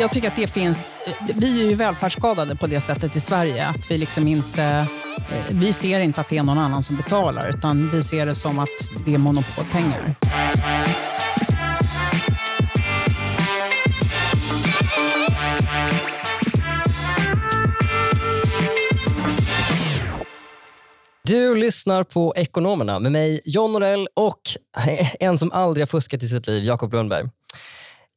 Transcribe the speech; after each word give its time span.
jag 0.00 0.12
tycker 0.12 0.28
att 0.28 0.36
det 0.36 0.46
finns... 0.46 1.00
Vi 1.34 1.60
är 1.60 1.68
ju 1.68 1.74
välfärdsskadade 1.74 2.56
på 2.56 2.66
det 2.66 2.80
sättet 2.80 3.16
i 3.16 3.20
Sverige. 3.20 3.66
Att 3.66 3.90
vi 3.90 3.98
liksom 3.98 4.28
inte... 4.28 4.62
Eh, 4.62 4.86
vi 5.50 5.72
ser 5.72 6.00
inte 6.00 6.20
att 6.20 6.28
det 6.28 6.38
är 6.38 6.42
någon 6.42 6.58
annan 6.58 6.82
som 6.82 6.96
betalar, 6.96 7.48
utan 7.48 7.90
vi 7.90 8.02
ser 8.02 8.26
det 8.26 8.34
som 8.34 8.58
att 8.58 8.68
det 9.06 9.14
är 9.14 9.18
monopolpengar. 9.18 10.14
Du 21.24 21.54
lyssnar 21.54 22.04
på 22.04 22.34
Ekonomerna 22.36 22.98
med 22.98 23.12
mig, 23.12 23.40
John 23.44 23.72
Norell 23.72 24.08
och 24.14 24.40
en 25.20 25.38
som 25.38 25.52
aldrig 25.52 25.82
har 25.82 25.86
fuskat 25.86 26.22
i 26.22 26.28
sitt 26.28 26.46
liv, 26.46 26.64
Jakob 26.64 26.92
Lundberg. 26.92 27.24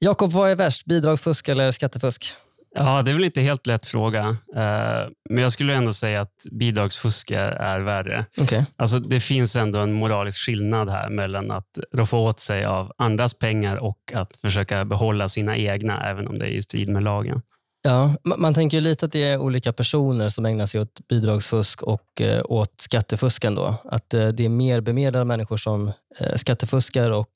Jakob, 0.06 0.32
vad 0.32 0.52
är 0.52 0.56
värst? 0.56 0.86
Bidragsfusk 0.86 1.48
eller 1.50 1.72
skattefusk? 1.72 2.34
Ja, 2.76 3.02
det 3.02 3.12
är 3.12 3.16
väl 3.16 3.24
inte 3.24 3.42
helt 3.42 3.68
lätt 3.68 3.86
fråga. 3.86 4.28
Eh, 4.56 5.10
Men 5.30 5.44
jag 5.44 5.52
skulle 5.52 5.74
ändå 5.74 5.94
säga 5.94 6.22
att 6.22 6.36
bidragsfusk 6.52 7.32
är, 7.32 7.52
är 7.52 7.80
värre. 7.80 8.26
Okej. 8.42 8.66
Alltså, 8.76 9.00
det 9.00 9.20
finns 9.20 9.56
ändå 9.56 9.80
en 9.80 9.94
moralisk 9.94 10.40
skillnad 10.46 10.90
här 10.90 11.10
mellan 11.10 11.52
att 11.52 11.80
roffa 11.94 12.18
åt 12.18 12.40
sig 12.40 12.66
av 12.66 12.92
andras 12.98 13.34
pengar 13.34 13.76
och 13.78 13.98
att 14.14 14.38
försöka 14.38 14.86
behålla 14.86 15.30
sina 15.30 15.58
egna, 15.58 16.10
även 16.10 16.28
om 16.28 16.38
det 16.40 16.46
är 16.46 16.50
i 16.52 16.62
strid 16.62 16.90
med 16.90 17.04
lagen. 17.04 17.42
Ja, 17.84 18.14
ma- 18.24 18.38
man 18.38 18.54
tänker 18.54 18.78
ju 18.78 18.82
lite 18.84 19.06
att 19.06 19.12
det 19.12 19.24
är 19.24 19.38
olika 19.38 19.74
personer 19.74 20.30
som 20.30 20.46
ägnar 20.46 20.66
sig 20.66 20.82
åt 20.82 21.08
bidragsfusk 21.10 21.82
och 21.84 22.22
eh, 22.22 22.42
åt 22.46 22.74
skattefusk 22.82 23.44
ändå. 23.44 23.76
Att 23.86 24.14
eh, 24.14 24.28
det 24.28 24.46
är 24.46 24.50
mer 24.50 24.82
bemedlade 24.82 25.26
människor 25.26 25.58
som 25.58 25.88
eh, 26.20 26.36
skattefuskar 26.36 27.12
och 27.12 27.32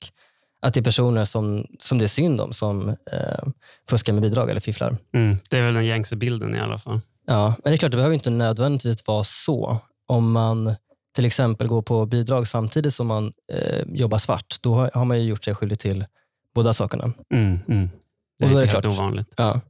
att 0.66 0.74
det 0.74 0.80
är 0.80 0.84
personer 0.84 1.24
som, 1.24 1.66
som 1.78 1.98
det 1.98 2.04
är 2.04 2.08
synd 2.08 2.40
om 2.40 2.52
som 2.52 2.88
eh, 2.88 3.44
fuskar 3.90 4.12
med 4.12 4.22
bidrag 4.22 4.50
eller 4.50 4.60
fifflar. 4.60 4.96
Mm, 5.14 5.36
det 5.50 5.58
är 5.58 5.62
väl 5.62 5.74
den 5.74 5.86
gängse 5.86 6.16
bilden 6.16 6.54
i 6.54 6.58
alla 6.60 6.78
fall. 6.78 7.00
Ja, 7.26 7.54
men 7.64 7.70
det 7.70 7.74
är 7.74 7.78
klart, 7.78 7.90
det 7.90 7.96
behöver 7.96 8.14
inte 8.14 8.30
nödvändigtvis 8.30 9.06
vara 9.06 9.24
så. 9.24 9.78
Om 10.08 10.32
man 10.32 10.74
till 11.14 11.24
exempel 11.24 11.66
går 11.66 11.82
på 11.82 12.06
bidrag 12.06 12.48
samtidigt 12.48 12.94
som 12.94 13.06
man 13.06 13.32
eh, 13.52 13.84
jobbar 13.88 14.18
svart, 14.18 14.56
då 14.60 14.74
har, 14.74 14.90
har 14.94 15.04
man 15.04 15.20
ju 15.20 15.28
gjort 15.28 15.44
sig 15.44 15.54
skyldig 15.54 15.78
till 15.78 16.04
båda 16.54 16.72
sakerna. 16.72 17.12
Mm, 17.34 17.58
mm. 17.68 17.90
Det 18.38 18.44
Och 18.44 18.50
är 18.50 18.54
då 18.54 18.60
är 18.60 18.64
det 18.66 18.70
helt 18.70 18.82
klart. 18.82 18.94
ovanligt. 18.94 19.28
Ja. 19.36 19.60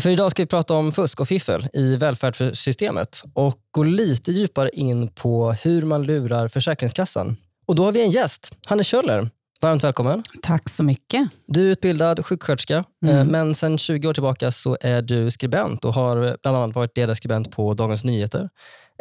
För 0.00 0.10
idag 0.10 0.30
ska 0.30 0.42
vi 0.42 0.46
prata 0.46 0.74
om 0.74 0.92
fusk 0.92 1.20
och 1.20 1.28
fiffel 1.28 1.68
i 1.72 1.96
välfärdssystemet 1.96 3.22
och 3.34 3.58
gå 3.70 3.82
lite 3.82 4.32
djupare 4.32 4.70
in 4.72 5.08
på 5.08 5.52
hur 5.52 5.82
man 5.84 6.02
lurar 6.02 6.48
Försäkringskassan. 6.48 7.36
Och 7.66 7.74
då 7.74 7.84
har 7.84 7.92
vi 7.92 8.04
en 8.04 8.10
gäst, 8.10 8.56
Hanne 8.66 8.84
Kjöller. 8.84 9.30
Varmt 9.60 9.84
välkommen. 9.84 10.22
Tack 10.42 10.68
så 10.68 10.82
mycket. 10.84 11.28
Du 11.46 11.66
är 11.66 11.72
utbildad 11.72 12.26
sjuksköterska, 12.26 12.84
Mm. 13.04 13.16
eh, 13.18 13.24
men 13.24 13.54
sedan 13.54 13.78
20 13.78 14.08
år 14.08 14.14
tillbaka 14.14 14.52
så 14.52 14.76
är 14.80 15.02
du 15.02 15.30
skribent 15.30 15.84
och 15.84 15.94
har 15.94 16.36
bland 16.42 16.56
annat 16.56 16.74
varit 16.76 16.96
ledarskribent 16.96 17.50
på 17.50 17.74
Dagens 17.74 18.04
Nyheter. 18.04 18.48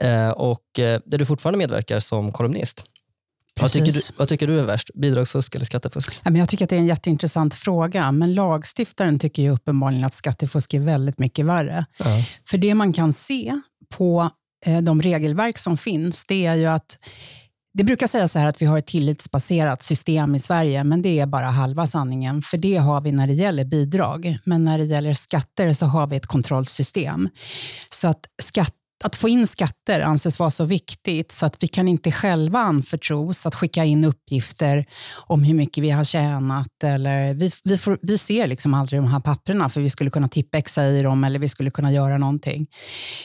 Eh, 0.02 0.30
Och 0.30 0.80
eh, 0.80 1.00
där 1.06 1.18
du 1.18 1.26
fortfarande 1.26 1.58
medverkar 1.58 2.00
som 2.00 2.32
kolumnist. 2.32 2.84
Vad 3.62 3.72
tycker, 3.72 3.92
du, 3.92 4.00
vad 4.18 4.28
tycker 4.28 4.48
du 4.48 4.60
är 4.60 4.64
värst? 4.64 4.90
Bidragsfusk 4.94 5.56
eller 5.56 5.66
skattefusk? 5.66 6.20
Jag 6.24 6.50
tycker 6.50 6.66
att 6.66 6.70
det 6.70 6.76
är 6.76 6.80
en 6.80 6.86
jätteintressant 6.86 7.54
fråga, 7.54 8.12
men 8.12 8.34
lagstiftaren 8.34 9.20
tycker 9.20 9.42
ju 9.44 9.50
uppenbarligen 9.50 10.04
att 10.06 10.14
skattefusk 10.14 10.74
är 10.74 10.80
väldigt 10.80 11.20
mycket 11.20 11.46
värre. 11.46 11.86
Ja. 11.98 12.06
För 12.50 12.58
det 12.58 12.74
man 12.76 12.94
kan 12.94 13.14
se 13.14 13.62
på 13.98 14.30
de 14.84 15.02
regelverk 15.02 15.58
som 15.58 15.78
finns, 15.78 16.26
det 16.26 16.46
är 16.46 16.56
ju 16.56 16.66
att 16.66 16.98
det 17.74 17.84
brukar 17.84 18.08
sägas 18.08 18.32
så 18.32 18.40
här 18.40 18.48
att 18.48 18.62
vi 18.62 18.66
har 18.66 18.78
ett 18.78 18.88
tillitsbaserat 18.88 19.84
system 19.84 20.36
i 20.36 20.40
Sverige, 20.40 20.84
men 20.84 21.02
det 21.02 21.20
är 21.20 21.26
bara 21.26 21.46
halva 21.46 21.88
sanningen. 21.88 22.42
För 22.42 22.58
det 22.58 22.78
har 22.78 23.02
vi 23.02 23.12
när 23.12 23.28
det 23.28 23.34
gäller 23.34 23.66
bidrag, 23.66 24.38
men 24.44 24.66
när 24.66 24.78
det 24.78 24.86
gäller 24.86 25.14
skatter 25.14 25.74
så 25.74 25.86
har 25.86 26.08
vi 26.08 26.16
ett 26.16 26.26
kontrollsystem. 26.26 27.30
Så 27.90 28.08
att 28.08 28.26
skatt 28.42 28.76
att 29.04 29.16
få 29.16 29.30
in 29.30 29.48
skatter 29.48 30.00
anses 30.00 30.40
vara 30.40 30.52
så 30.52 30.66
viktigt 30.66 31.32
så 31.32 31.46
att 31.46 31.64
vi 31.64 31.68
kan 31.68 31.88
inte 31.88 32.12
själva 32.12 32.60
anförtros 32.60 33.46
att 33.46 33.56
skicka 33.56 33.84
in 33.84 34.06
uppgifter 34.06 34.86
om 35.14 35.44
hur 35.44 35.54
mycket 35.54 35.84
vi 35.84 35.90
har 35.90 36.04
tjänat. 36.04 36.84
Eller 36.84 37.34
vi, 37.34 37.52
vi, 37.64 37.78
får, 37.78 37.98
vi 38.02 38.18
ser 38.18 38.48
liksom 38.48 38.74
aldrig 38.74 39.02
de 39.02 39.08
här 39.08 39.20
papperna 39.20 39.70
för 39.70 39.82
vi 39.82 39.90
skulle 39.90 40.10
kunna 40.10 40.28
tippexa 40.28 40.88
i 40.88 41.02
dem 41.02 41.24
eller 41.24 41.40
vi 41.40 41.50
skulle 41.50 41.72
kunna 41.72 41.92
göra 41.92 42.18
någonting. 42.18 42.68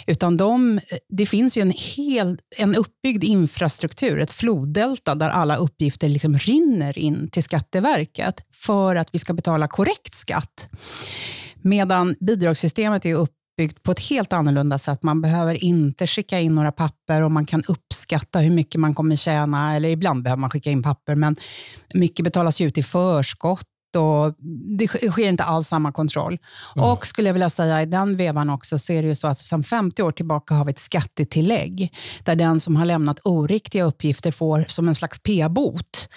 Utan 0.06 0.36
de, 0.36 0.80
det 1.08 1.26
finns 1.26 1.56
ju 1.56 1.62
en, 1.62 1.74
hel, 1.96 2.38
en 2.56 2.74
uppbyggd 2.74 3.24
infrastruktur, 3.24 4.20
ett 4.20 4.30
floddelta 4.30 5.14
där 5.14 5.30
alla 5.30 5.56
uppgifter 5.56 6.08
liksom 6.08 6.38
rinner 6.38 6.98
in 6.98 7.28
till 7.30 7.42
Skatteverket 7.42 8.34
för 8.54 8.96
att 8.96 9.08
vi 9.12 9.18
ska 9.18 9.32
betala 9.32 9.68
korrekt 9.68 10.14
skatt. 10.14 10.68
Medan 11.62 12.16
bidragssystemet 12.20 13.06
är 13.06 13.14
uppbyggt 13.58 13.82
på 13.82 13.92
ett 13.92 14.00
helt 14.00 14.32
annorlunda 14.32 14.78
sätt. 14.78 15.02
Man 15.02 15.20
behöver 15.20 15.64
inte 15.64 16.06
skicka 16.06 16.40
in 16.40 16.54
några 16.54 16.72
papper 16.72 17.22
och 17.22 17.32
man 17.32 17.46
kan 17.46 17.62
uppskatta 17.68 18.38
hur 18.38 18.50
mycket 18.50 18.80
man 18.80 18.94
kommer 18.94 19.16
tjäna. 19.16 19.76
Eller 19.76 19.88
ibland 19.88 20.22
behöver 20.22 20.40
man 20.40 20.50
skicka 20.50 20.70
in 20.70 20.82
papper, 20.82 21.14
men 21.14 21.36
mycket 21.94 22.24
betalas 22.24 22.60
ju 22.60 22.66
ut 22.68 22.78
i 22.78 22.82
förskott. 22.82 23.66
Och 23.96 24.34
det 24.78 24.86
sk- 24.86 25.10
sker 25.10 25.28
inte 25.28 25.44
alls 25.44 25.68
samma 25.68 25.92
kontroll. 25.92 26.38
Och 26.74 27.06
skulle 27.06 27.28
jag 27.28 27.34
vilja 27.34 27.50
säga 27.50 27.82
i 27.82 27.86
den 27.86 28.16
vevan 28.16 28.50
också 28.50 28.78
så 28.78 28.92
är 28.92 29.02
det 29.02 29.08
ju 29.08 29.14
så 29.14 29.28
att 29.28 29.38
sedan 29.38 29.64
50 29.64 30.02
år 30.02 30.12
tillbaka 30.12 30.54
har 30.54 30.64
vi 30.64 30.70
ett 30.70 30.78
skattetillägg 30.78 31.94
där 32.24 32.36
den 32.36 32.60
som 32.60 32.76
har 32.76 32.84
lämnat 32.84 33.20
oriktiga 33.24 33.84
uppgifter 33.84 34.30
får 34.30 34.64
som 34.68 34.88
en 34.88 34.94
slags 34.94 35.18
p-bot. 35.18 36.08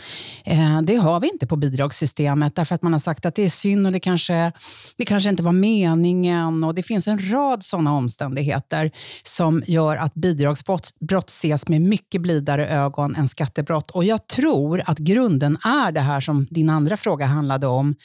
Eh, 0.45 0.81
det 0.81 0.95
har 0.95 1.19
vi 1.19 1.29
inte 1.29 1.47
på 1.47 1.55
bidragssystemet 1.55 2.55
därför 2.55 2.75
att 2.75 2.81
man 2.81 2.93
har 2.93 2.99
sagt 2.99 3.25
att 3.25 3.35
det 3.35 3.43
är 3.43 3.49
synd 3.49 3.85
och 3.85 3.91
det 3.91 3.99
kanske, 3.99 4.51
det 4.97 5.05
kanske 5.05 5.29
inte 5.29 5.43
var 5.43 5.51
meningen. 5.51 6.63
Och 6.63 6.75
Det 6.75 6.83
finns 6.83 7.07
en 7.07 7.31
rad 7.31 7.63
sådana 7.63 7.93
omständigheter 7.93 8.91
som 9.23 9.63
gör 9.67 9.95
att 9.95 10.13
bidragsbrott 10.13 10.89
brott 10.99 11.29
ses 11.29 11.67
med 11.67 11.81
mycket 11.81 12.21
blidare 12.21 12.67
ögon 12.67 13.15
än 13.15 13.27
skattebrott. 13.27 13.91
Och 13.91 14.03
Jag 14.03 14.27
tror 14.27 14.81
att 14.85 14.97
grunden 14.97 15.57
är 15.63 15.91
det 15.91 16.01
här 16.01 16.21
som 16.21 16.47
din 16.49 16.69
andra 16.69 16.97
fråga 16.97 17.25
handlade 17.25 17.60
om. 17.67 17.95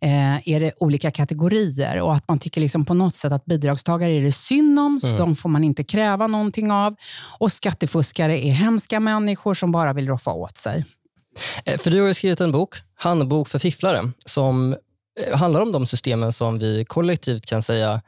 Eh, 0.00 0.48
är 0.48 0.60
det 0.60 0.72
olika 0.80 1.10
kategorier 1.10 2.00
och 2.00 2.14
att 2.14 2.28
man 2.28 2.38
tycker 2.38 2.60
liksom 2.60 2.84
på 2.84 2.94
något 2.94 3.14
sätt 3.14 3.32
att 3.32 3.44
bidragstagare 3.44 4.12
är 4.12 4.22
det 4.22 4.32
synd 4.32 4.78
om, 4.78 5.00
så 5.00 5.08
de 5.16 5.36
får 5.36 5.48
man 5.48 5.64
inte 5.64 5.84
kräva 5.84 6.26
någonting 6.26 6.72
av. 6.72 6.96
Och 7.38 7.52
skattefuskare 7.52 8.46
är 8.46 8.52
hemska 8.52 9.00
människor 9.00 9.54
som 9.54 9.72
bara 9.72 9.92
vill 9.92 10.08
roffa 10.08 10.30
åt 10.30 10.56
sig. 10.56 10.84
Eh, 11.64 11.78
För 11.78 11.90
du 11.90 12.00
har 12.00 12.12
skrivit 12.12 12.40
en 12.40 12.52
bok, 12.52 12.74
Handbok 12.94 13.48
för 13.48 13.58
fifflare, 13.58 14.12
som 14.24 14.72
eh, 15.20 15.38
handlar 15.38 15.60
om 15.60 15.72
de 15.72 15.86
systemen 15.86 16.32
som 16.32 16.58
vi 16.58 16.84
kollektivt 16.84 17.46
kan 17.46 17.62
säga 17.62 18.02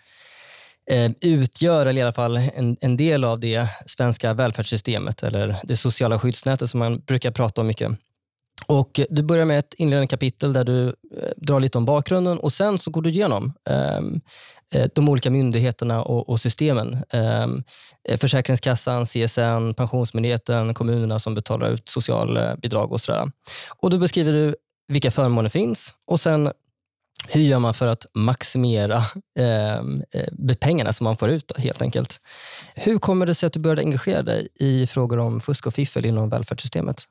eh, 0.91 1.11
utgör, 1.21 1.87
eller 1.87 2.01
i 2.01 2.03
alla 2.03 2.13
fall 2.13 2.37
en, 2.37 2.77
en 2.81 2.97
del 2.97 3.25
av 3.25 3.41
det 3.41 3.67
svenska 3.87 4.35
välfärdssystemet, 4.35 5.23
eller 5.23 5.57
det 5.63 5.77
sociala 5.77 6.19
skyddsnätet 6.19 6.71
som 6.71 6.79
man 6.79 6.99
brukar 6.99 7.31
prata 7.31 7.61
om 7.61 7.67
mycket. 7.67 7.93
Och 8.67 9.01
Du 9.11 9.23
börjar 9.23 9.45
med 9.45 9.59
ett 9.59 9.75
inledande 9.75 10.07
kapitel 10.07 10.53
där 10.53 10.65
du 10.65 10.87
eh, 10.89 10.93
drar 11.37 11.61
lite 11.61 11.79
om 11.79 11.85
bakgrunden 11.85 12.39
och 12.39 12.53
sen 12.53 12.79
så 12.79 12.91
går 12.91 13.03
du 13.03 13.11
igenom 13.11 13.53
ehm, 13.71 14.21
eh, 14.75 14.89
de 14.95 15.09
olika 15.09 15.31
myndigheterna 15.31 16.03
och, 16.03 16.29
och 16.29 16.41
systemen. 16.41 17.05
Ehm, 17.11 17.63
eh, 18.09 18.19
Försäkringskassan, 18.19 19.07
CSN, 19.07 19.75
Pensionsmyndigheten, 19.77 20.75
kommunerna 20.75 21.19
som 21.19 21.35
betalar 21.35 21.71
ut 21.71 21.89
socialbidrag 21.89 22.93
och 22.93 23.01
sådär. 23.01 23.31
Och 23.69 23.91
Då 23.91 23.99
beskriver 23.99 24.33
du 24.33 24.55
vilka 24.89 25.11
förmåner 25.11 25.49
finns 25.49 25.95
och 26.07 26.21
sen 26.21 26.53
hur 27.29 27.41
gör 27.41 27.59
man 27.59 27.75
för 27.75 27.87
att 27.87 28.07
maximera 28.15 29.03
ehm, 29.39 30.03
eh, 30.11 30.57
pengarna 30.61 30.93
som 30.93 31.05
man 31.05 31.17
får 31.17 31.31
ut 31.31 31.49
då, 31.49 31.63
helt 31.63 31.83
enkelt. 31.83 32.21
Hur 32.75 32.99
kommer 32.99 33.27
det 33.27 33.35
sig 33.35 33.47
att 33.47 33.53
du 33.53 33.61
började 33.61 33.83
engagera 33.83 34.23
dig 34.23 34.49
i 34.55 34.87
frågor 34.87 35.19
om 35.19 35.41
fusk 35.41 35.67
och 35.67 35.75
fiffel 35.75 36.07
inom 36.07 36.29
välfärdssystemet? 36.29 37.05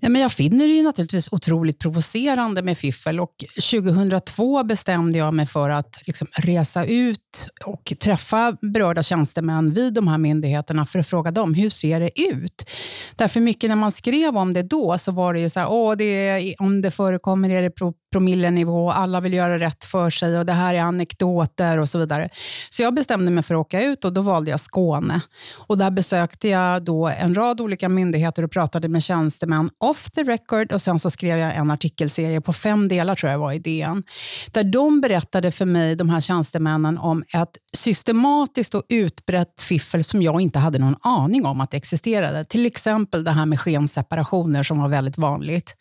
Ja, 0.00 0.08
men 0.08 0.22
jag 0.22 0.32
finner 0.32 0.66
det 0.66 0.72
ju 0.72 0.82
naturligtvis 0.82 1.28
otroligt 1.32 1.78
provocerande 1.78 2.62
med 2.62 2.78
fiffel 2.78 3.20
och 3.20 3.44
2002 3.70 4.64
bestämde 4.64 5.18
jag 5.18 5.34
mig 5.34 5.46
för 5.46 5.70
att 5.70 6.00
liksom 6.06 6.28
resa 6.32 6.84
ut 6.84 7.48
och 7.64 7.92
träffa 8.00 8.56
berörda 8.60 9.02
tjänstemän 9.02 9.72
vid 9.72 9.94
de 9.94 10.08
här 10.08 10.18
myndigheterna 10.18 10.86
för 10.86 10.98
att 10.98 11.06
fråga 11.06 11.30
dem, 11.30 11.54
hur 11.54 11.70
ser 11.70 12.00
det 12.00 12.20
ut? 12.20 12.70
Därför 13.16 13.40
mycket 13.40 13.70
när 13.70 13.76
man 13.76 13.92
skrev 13.92 14.36
om 14.36 14.52
det 14.52 14.62
då 14.62 14.98
så 14.98 15.12
var 15.12 15.34
det 15.34 15.40
ju 15.40 15.48
så 15.48 15.60
här, 15.60 15.70
Åh, 15.70 15.96
det 15.96 16.04
är, 16.04 16.54
om 16.58 16.82
det 16.82 16.90
förekommer 16.90 17.50
är 17.50 17.62
det 17.62 17.70
pro, 17.70 17.94
promillenivå, 18.12 18.90
alla 18.90 19.20
vill 19.20 19.34
göra 19.34 19.58
rätt 19.58 19.84
för 19.84 20.10
sig 20.10 20.38
och 20.38 20.46
det 20.46 20.52
här 20.52 20.74
är 20.74 20.80
anekdoter 20.80 21.78
och 21.78 21.88
så 21.88 21.98
vidare. 21.98 22.28
Så 22.70 22.82
jag 22.82 22.94
bestämde 22.94 23.30
mig 23.30 23.44
för 23.44 23.54
att 23.54 23.60
åka 23.60 23.82
ut 23.82 24.04
och 24.04 24.12
då 24.12 24.20
valde 24.20 24.50
jag 24.50 24.60
Skåne. 24.60 25.20
Och 25.56 25.78
där 25.78 25.90
besökte 25.90 26.48
jag 26.48 26.84
då 26.84 27.08
en 27.08 27.34
rad 27.34 27.60
olika 27.60 27.88
myndigheter 27.88 28.42
och 28.42 28.50
pratade 28.50 28.88
med 28.88 29.02
tjänstemän 29.02 29.51
off 29.78 30.10
the 30.10 30.22
record 30.22 30.72
och 30.72 30.82
sen 30.82 30.98
så 30.98 31.10
skrev 31.10 31.38
jag 31.38 31.56
en 31.56 31.70
artikelserie 31.70 32.40
på 32.40 32.52
fem 32.52 32.88
delar 32.88 33.14
tror 33.14 33.32
jag 33.32 33.38
var 33.38 33.52
i 33.52 33.58
DN. 33.58 34.02
Där 34.50 34.64
de 34.64 35.00
berättade 35.00 35.52
för 35.52 35.64
mig, 35.64 35.96
de 35.96 36.08
här 36.10 36.20
tjänstemännen, 36.20 36.98
om 36.98 37.24
ett 37.34 37.58
systematiskt 37.72 38.74
och 38.74 38.82
utbrett 38.88 39.60
fiffel 39.60 40.04
som 40.04 40.22
jag 40.22 40.40
inte 40.40 40.58
hade 40.58 40.78
någon 40.78 40.96
aning 41.00 41.46
om 41.46 41.60
att 41.60 41.70
det 41.70 41.76
existerade. 41.76 42.44
Till 42.44 42.66
exempel 42.66 43.24
det 43.24 43.30
här 43.30 43.46
med 43.46 43.60
skenseparationer 43.60 44.62
som 44.62 44.78
var 44.78 44.88
väldigt 44.88 45.18
vanligt. 45.18 45.76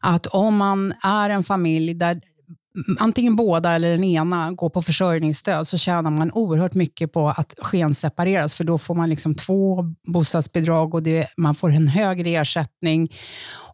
Att 0.00 0.26
om 0.26 0.56
man 0.56 0.92
är 1.02 1.30
en 1.30 1.44
familj 1.44 1.94
där 1.94 2.20
antingen 2.98 3.36
båda 3.36 3.72
eller 3.72 3.90
den 3.90 4.04
ena 4.04 4.52
går 4.52 4.70
på 4.70 4.82
försörjningsstöd 4.82 5.68
så 5.68 5.78
tjänar 5.78 6.10
man 6.10 6.32
oerhört 6.32 6.74
mycket 6.74 7.12
på 7.12 7.28
att 7.28 7.54
skensepareras 7.58 8.54
för 8.54 8.64
då 8.64 8.78
får 8.78 8.94
man 8.94 9.10
liksom 9.10 9.34
två 9.34 9.84
bostadsbidrag 10.06 10.94
och 10.94 11.02
det, 11.02 11.28
man 11.36 11.54
får 11.54 11.70
en 11.70 11.88
högre 11.88 12.30
ersättning 12.30 13.08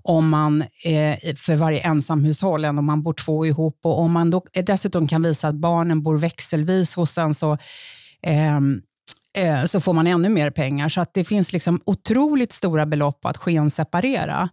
om 0.03 0.29
man 0.29 0.63
eh, 0.63 1.35
för 1.37 1.57
varje 1.57 1.81
ensamhushåll 1.81 2.65
än 2.65 2.79
om 2.79 2.85
man 2.85 3.03
bor 3.03 3.13
två 3.13 3.47
ihop. 3.47 3.81
Och 3.83 3.99
om 3.99 4.13
man 4.13 4.31
då, 4.31 4.43
eh, 4.53 4.65
dessutom 4.65 5.09
kan 5.09 5.23
visa 5.23 5.49
att 5.49 5.55
barnen 5.55 6.03
bor 6.03 6.19
växelvis 6.19 6.97
hos 6.97 7.19
en 7.19 7.35
så 7.35 7.59
ehm, 8.27 8.81
eh, 9.39 9.65
så 9.65 9.81
får 9.81 9.93
man 9.93 10.07
ännu 10.07 10.29
mer 10.29 10.51
pengar. 10.51 10.89
Så 10.89 11.01
att 11.01 11.15
det 11.15 11.25
finns 11.25 11.53
liksom 11.53 11.81
otroligt 11.85 12.53
stora 12.53 12.87
belopp 12.87 13.27
att 13.27 13.37
skenseparera. 13.37 14.49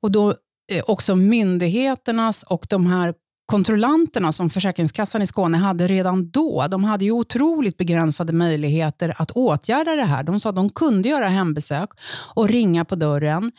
Och 0.00 0.10
då 0.10 0.30
eh, 0.72 0.82
också 0.86 1.16
myndigheternas 1.16 2.42
och 2.42 2.66
de 2.70 2.86
här 2.86 3.14
kontrollanterna 3.46 4.32
som 4.32 4.50
Försäkringskassan 4.50 5.22
i 5.22 5.26
Skåne 5.26 5.58
hade 5.58 5.86
redan 5.86 6.30
då, 6.30 6.66
de 6.70 6.84
hade 6.84 7.04
ju 7.04 7.10
otroligt 7.10 7.76
begränsade 7.76 8.32
möjligheter 8.32 9.14
att 9.18 9.30
åtgärda 9.30 9.94
det 9.94 10.04
här. 10.04 10.22
De 10.22 10.40
sa 10.40 10.48
att 10.48 10.56
de 10.56 10.70
kunde 10.70 11.08
göra 11.08 11.28
hembesök 11.28 11.88
och 12.34 12.48
ringa 12.48 12.84
på 12.84 12.94
dörren, 12.94 13.52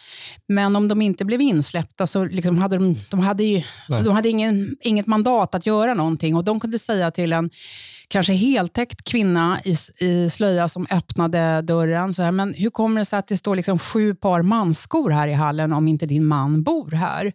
men 0.47 0.75
om 0.75 0.87
de 0.87 1.01
inte 1.01 1.25
blev 1.25 1.41
insläppta 1.41 2.07
så 2.07 2.25
liksom 2.25 2.57
hade 2.57 2.77
de, 2.77 2.95
de 3.09 3.19
hade, 3.19 3.43
ju, 3.43 3.61
de 3.87 4.07
hade 4.07 4.29
ingen, 4.29 4.75
inget 4.81 5.07
mandat 5.07 5.55
att 5.55 5.65
göra 5.65 5.93
någonting 5.93 6.35
och 6.35 6.43
de 6.43 6.59
kunde 6.59 6.79
säga 6.79 7.11
till 7.11 7.33
en 7.33 7.49
kanske 8.07 8.33
heltäckt 8.33 9.03
kvinna 9.03 9.59
i, 9.65 9.75
i 10.05 10.29
slöja 10.29 10.67
som 10.67 10.87
öppnade 10.91 11.61
dörren. 11.61 12.13
Så 12.13 12.21
här, 12.23 12.31
men 12.31 12.53
hur 12.53 12.69
kommer 12.69 13.01
det 13.01 13.05
sig 13.05 13.19
att 13.19 13.27
det 13.27 13.37
står 13.37 13.55
liksom 13.55 13.79
sju 13.79 14.15
par 14.15 14.41
manskor 14.41 15.09
här 15.09 15.27
i 15.27 15.33
hallen 15.33 15.73
om 15.73 15.87
inte 15.87 16.05
din 16.05 16.25
man 16.25 16.63
bor 16.63 16.91
här? 16.91 17.33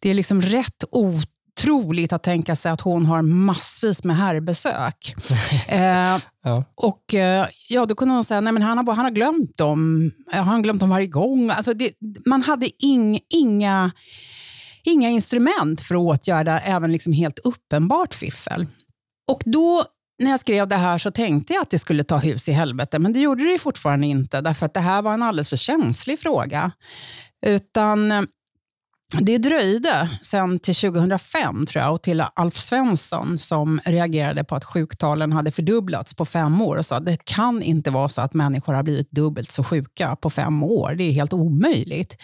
Det 0.00 0.10
är 0.10 0.14
liksom 0.14 0.42
rätt 0.42 0.84
ot 0.90 1.30
otroligt 1.50 2.12
att 2.12 2.22
tänka 2.22 2.56
sig 2.56 2.72
att 2.72 2.80
hon 2.80 3.06
har 3.06 3.22
massvis 3.22 4.04
med 4.04 4.16
herrbesök. 4.16 5.14
eh, 5.68 6.18
ja. 6.44 6.64
Och 6.74 7.14
eh, 7.14 7.46
ja, 7.68 7.86
Då 7.86 7.94
kunde 7.94 8.14
hon 8.14 8.24
säga 8.24 8.38
att 8.38 8.44
han 8.44 8.62
har, 8.78 8.94
han 8.94 9.04
har 9.04 9.10
glömt 9.10 9.56
dem. 9.56 10.10
Han 10.32 10.48
har 10.48 10.60
glömt 10.60 10.80
dem 10.80 10.90
varje 10.90 11.06
gång. 11.06 11.50
Alltså 11.50 11.74
det, 11.74 11.92
man 12.26 12.42
hade 12.42 12.84
ing, 12.84 13.20
inga, 13.28 13.90
inga 14.84 15.08
instrument 15.08 15.80
för 15.80 15.94
att 15.94 16.00
åtgärda 16.00 16.60
även 16.60 16.92
liksom 16.92 17.12
helt 17.12 17.38
uppenbart 17.38 18.14
fiffel. 18.14 18.66
Och 19.28 19.42
då 19.44 19.84
när 20.22 20.30
jag 20.30 20.40
skrev 20.40 20.68
det 20.68 20.76
här 20.76 20.98
så 20.98 21.10
tänkte 21.10 21.52
jag 21.52 21.62
att 21.62 21.70
det 21.70 21.78
skulle 21.78 22.04
ta 22.04 22.16
hus 22.16 22.48
i 22.48 22.52
helvete, 22.52 22.98
men 22.98 23.12
det 23.12 23.18
gjorde 23.18 23.52
det 23.52 23.58
fortfarande 23.58 24.06
inte, 24.06 24.40
därför 24.40 24.66
att 24.66 24.74
det 24.74 24.80
här 24.80 25.02
var 25.02 25.14
en 25.14 25.22
alldeles 25.22 25.48
för 25.48 25.56
känslig 25.56 26.20
fråga. 26.20 26.72
Utan 27.46 28.26
det 29.18 29.38
dröjde 29.38 30.10
sen 30.22 30.58
till 30.58 30.74
2005 30.74 31.66
tror 31.66 31.84
jag 31.84 31.94
och 31.94 32.02
till 32.02 32.24
Alf 32.34 32.56
Svensson 32.56 33.38
som 33.38 33.80
reagerade 33.84 34.44
på 34.44 34.54
att 34.54 34.64
sjuktalen 34.64 35.32
hade 35.32 35.50
fördubblats 35.50 36.14
på 36.14 36.24
fem 36.24 36.60
år 36.60 36.76
och 36.76 36.86
sa 36.86 36.96
att 36.96 37.04
det 37.04 37.24
kan 37.24 37.62
inte 37.62 37.90
vara 37.90 38.08
så 38.08 38.20
att 38.20 38.34
människor 38.34 38.74
har 38.74 38.82
blivit 38.82 39.10
dubbelt 39.10 39.50
så 39.50 39.64
sjuka 39.64 40.16
på 40.16 40.30
fem 40.30 40.62
år. 40.62 40.94
Det 40.94 41.04
är 41.04 41.12
helt 41.12 41.32
omöjligt. 41.32 42.16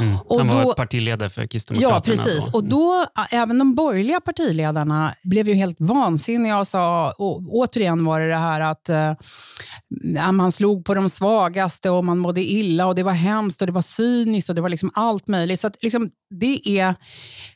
Mm. 0.00 0.16
Och 0.24 0.38
Han 0.38 0.48
var 0.48 0.62
då, 0.62 0.72
partiledare 0.72 1.30
för 1.30 1.46
Kristdemokraterna. 1.46 1.96
Ja, 1.96 2.00
precis. 2.00 2.46
Då. 2.46 2.52
Och 2.52 2.64
då, 2.64 3.06
även 3.30 3.58
de 3.58 3.74
borgerliga 3.74 4.20
partiledarna 4.20 5.14
blev 5.22 5.48
ju 5.48 5.54
helt 5.54 5.76
vansinniga 5.80 6.58
och 6.58 6.68
sa, 6.68 7.10
och 7.18 7.42
återigen 7.48 8.04
var 8.04 8.20
det 8.20 8.28
det 8.28 8.36
här 8.36 8.60
att 8.60 8.88
äh, 8.88 10.32
man 10.32 10.52
slog 10.52 10.84
på 10.84 10.94
de 10.94 11.08
svagaste 11.08 11.90
och 11.90 12.04
man 12.04 12.18
mådde 12.18 12.44
illa 12.44 12.86
och 12.86 12.94
det 12.94 13.02
var 13.02 13.12
hemskt 13.12 13.60
och 13.60 13.66
det 13.66 13.72
var 13.72 13.82
cyniskt 13.82 14.48
och 14.48 14.54
det 14.54 14.60
var 14.60 14.68
liksom 14.68 14.90
allt 14.94 15.28
möjligt. 15.28 15.60
Så 15.60 15.66
att, 15.66 15.82
liksom, 15.82 16.10
det, 16.30 16.78
är, 16.80 16.94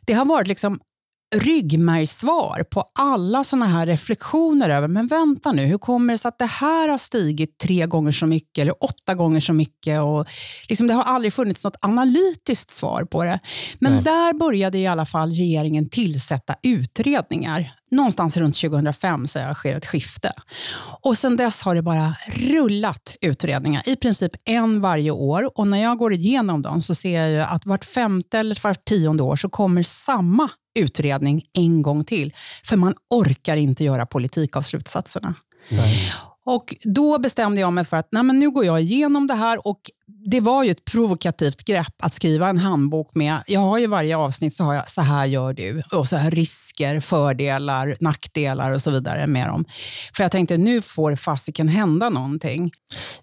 det 0.07 0.13
har 0.13 0.25
varit 0.25 0.49
liksom 0.49 0.81
ryggmärgssvar 1.33 2.65
på 2.71 2.85
alla 2.99 3.45
såna 3.45 3.67
här 3.67 3.87
reflektioner 3.87 4.71
över, 4.71 4.89
men 4.89 5.07
vänta 5.07 5.53
nu, 5.53 5.65
hur 5.65 5.79
kommer 5.79 6.15
det 6.15 6.19
sig 6.19 6.29
att 6.29 6.39
det 6.39 6.47
här 6.47 6.89
har 6.89 6.99
stigit 6.99 7.59
tre 7.59 7.87
gånger 7.87 8.13
så 8.13 8.27
mycket 8.27 8.63
eller 8.63 8.85
åtta 8.85 9.15
gånger 9.15 9.41
så 9.41 9.53
mycket? 9.53 10.01
Och 10.01 10.29
liksom, 10.69 10.87
det 10.87 10.95
har 10.95 11.03
aldrig 11.03 11.33
funnits 11.33 11.65
något 11.65 11.77
analytiskt 11.81 12.71
svar 12.71 13.05
på 13.05 13.25
det. 13.25 13.41
Men 13.79 13.93
Nej. 13.93 14.03
där 14.03 14.39
började 14.39 14.79
i 14.79 14.87
alla 14.87 15.07
fall 15.07 15.31
regeringen 15.35 15.89
tillsätta 15.89 16.55
utredningar. 16.63 17.73
Någonstans 17.91 18.37
runt 18.37 18.61
2005 18.61 19.27
så 19.27 19.39
jag, 19.39 19.57
sker 19.57 19.77
ett 19.77 19.87
skifte. 19.87 20.33
Och 21.01 21.19
Sen 21.19 21.37
dess 21.37 21.63
har 21.63 21.75
det 21.75 21.83
bara 21.83 22.15
rullat 22.27 23.17
utredningar, 23.21 23.83
i 23.87 23.97
princip 23.97 24.33
en 24.45 24.81
varje 24.81 25.11
år. 25.11 25.59
Och 25.59 25.67
När 25.67 25.83
jag 25.83 25.99
går 25.99 26.13
igenom 26.13 26.63
dem 26.63 26.83
så 26.83 26.95
ser 26.95 27.27
jag 27.27 27.49
att 27.51 27.67
vart 27.67 27.85
femte 27.85 28.39
eller 28.39 28.59
vart 28.63 28.85
tionde 28.85 29.23
år 29.23 29.37
så 29.37 29.49
kommer 29.49 29.83
samma 29.83 30.51
utredning 30.75 31.45
en 31.53 31.83
gång 31.83 32.05
till. 32.05 32.35
För 32.65 32.77
man 32.77 32.95
orkar 33.11 33.57
inte 33.57 33.85
göra 33.85 34.07
politik 34.07 34.57
av 34.57 34.63
slutsatserna. 34.63 35.35
Nej. 35.69 36.13
Och 36.45 36.77
Då 36.83 37.19
bestämde 37.19 37.61
jag 37.61 37.73
mig 37.73 37.85
för 37.85 37.97
att 37.97 38.09
nej, 38.11 38.23
men 38.23 38.39
nu 38.39 38.51
går 38.51 38.65
jag 38.65 38.81
igenom 38.81 39.27
det 39.27 39.35
här 39.35 39.67
och 39.67 39.81
det 40.31 40.41
var 40.41 40.65
ju 40.65 40.71
ett 40.71 40.85
provokativt 40.85 41.65
grepp 41.65 41.95
att 41.99 42.13
skriva 42.13 42.49
en 42.49 42.59
handbok 42.59 43.15
med, 43.15 43.43
jag 43.47 43.61
har 43.61 43.79
ju 43.79 43.87
varje 43.87 44.17
avsnitt 44.17 44.55
så 44.55 44.65
har 44.65 44.75
jag 44.75 44.91
så 44.91 45.01
här 45.01 45.27
gör 45.27 45.53
du 45.53 45.83
och 45.93 46.09
så 46.09 46.17
här 46.17 46.31
risker, 46.31 47.01
fördelar, 47.01 47.97
nackdelar 48.01 48.73
och 48.73 48.83
så 48.83 48.91
vidare 48.91 49.27
med 49.27 49.49
dem. 49.49 49.65
För 50.17 50.25
jag 50.25 50.33
tänkte 50.33 50.57
nu 50.57 50.81
får 50.81 51.17
fasiken 51.17 51.69
hända 51.69 52.11
någonting. 52.11 52.73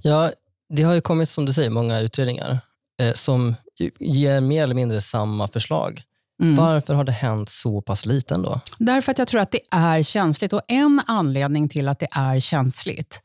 Ja, 0.02 0.32
det 0.76 0.84
har 0.84 0.94
ju 0.94 1.02
kommit 1.02 1.30
som 1.30 1.46
du 1.46 1.54
säger 1.54 1.70
många 1.70 2.00
utredningar 2.00 2.60
eh, 3.02 3.14
som 3.14 3.56
ger 4.00 4.42
mer 4.42 4.64
eller 4.64 4.76
mindre 4.76 5.02
samma 5.02 5.48
förslag. 5.48 6.04
Mm. 6.42 6.56
Varför 6.56 6.94
har 6.94 7.04
det 7.04 7.12
hänt 7.12 7.50
så 7.50 7.82
pass 7.82 8.06
lite 8.06 8.34
ändå? 8.34 8.62
Därför 8.78 9.12
att 9.12 9.18
jag 9.18 9.28
tror 9.28 9.42
att 9.42 9.52
det 9.52 9.62
är 9.72 10.04
känsligt. 10.04 10.54
Och 10.54 10.62
En 10.68 11.02
anledning 11.08 11.70
till 11.70 11.88
att 11.88 12.00
det 12.00 12.08
är 12.12 12.40
känsligt, 12.40 13.22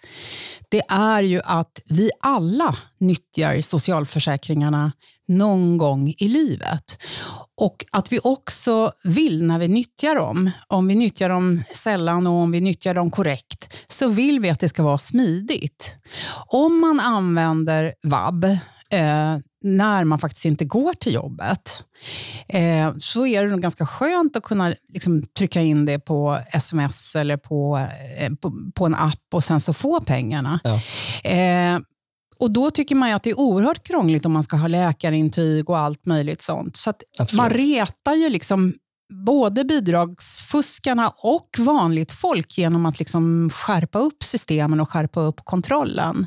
det 0.68 0.82
är 0.88 1.22
ju 1.22 1.40
att 1.44 1.80
vi 1.84 2.10
alla 2.20 2.76
nyttjar 3.00 3.60
socialförsäkringarna 3.60 4.92
någon 5.28 5.78
gång 5.78 6.14
i 6.18 6.28
livet. 6.28 7.02
Och 7.56 7.84
att 7.92 8.12
vi 8.12 8.20
också 8.22 8.92
vill 9.04 9.44
när 9.44 9.58
vi 9.58 9.68
nyttjar 9.68 10.14
dem, 10.14 10.50
om 10.68 10.86
vi 10.86 10.94
nyttjar 10.94 11.28
dem 11.28 11.62
sällan 11.72 12.26
och 12.26 12.32
om 12.32 12.50
vi 12.50 12.60
nyttjar 12.60 12.94
dem 12.94 13.10
korrekt, 13.10 13.74
så 13.86 14.08
vill 14.08 14.40
vi 14.40 14.50
att 14.50 14.60
det 14.60 14.68
ska 14.68 14.82
vara 14.82 14.98
smidigt. 14.98 15.94
Om 16.46 16.80
man 16.80 17.00
använder 17.00 17.94
vab, 18.02 18.44
eh, 18.90 19.38
när 19.64 20.04
man 20.04 20.18
faktiskt 20.18 20.44
inte 20.44 20.64
går 20.64 20.92
till 20.92 21.14
jobbet, 21.14 21.84
eh, 22.48 22.92
så 22.98 23.26
är 23.26 23.44
det 23.44 23.50
nog 23.50 23.60
ganska 23.62 23.86
skönt 23.86 24.36
att 24.36 24.42
kunna 24.42 24.74
liksom, 24.88 25.22
trycka 25.38 25.62
in 25.62 25.86
det 25.86 25.98
på 25.98 26.38
sms 26.52 27.16
eller 27.16 27.36
på, 27.36 27.86
eh, 28.18 28.34
på, 28.34 28.52
på, 28.74 28.86
en 28.86 28.94
app 28.94 29.24
och 29.34 29.44
sen 29.44 29.60
så 29.60 29.72
få 29.72 30.00
pengarna. 30.00 30.60
Ja. 30.64 30.80
Eh, 31.30 31.78
och 32.38 32.50
Då 32.50 32.70
tycker 32.70 32.94
man 32.94 33.12
att 33.12 33.22
det 33.22 33.30
är 33.30 33.38
oerhört 33.38 33.86
krångligt 33.86 34.26
om 34.26 34.32
man 34.32 34.42
ska 34.42 34.56
ha 34.56 34.68
läkarintyg 34.68 35.70
och 35.70 35.78
allt 35.78 36.06
möjligt 36.06 36.42
sånt. 36.42 36.76
Så 36.76 36.92
man 37.36 37.50
retar 37.50 38.14
ju 38.14 38.28
liksom 38.28 38.74
både 39.26 39.64
bidragsfuskarna 39.64 41.08
och 41.08 41.48
vanligt 41.58 42.12
folk 42.12 42.58
genom 42.58 42.86
att 42.86 42.98
liksom 42.98 43.50
skärpa 43.50 43.98
upp 43.98 44.24
systemen 44.24 44.80
och 44.80 44.90
skärpa 44.90 45.20
upp 45.20 45.44
kontrollen. 45.44 46.26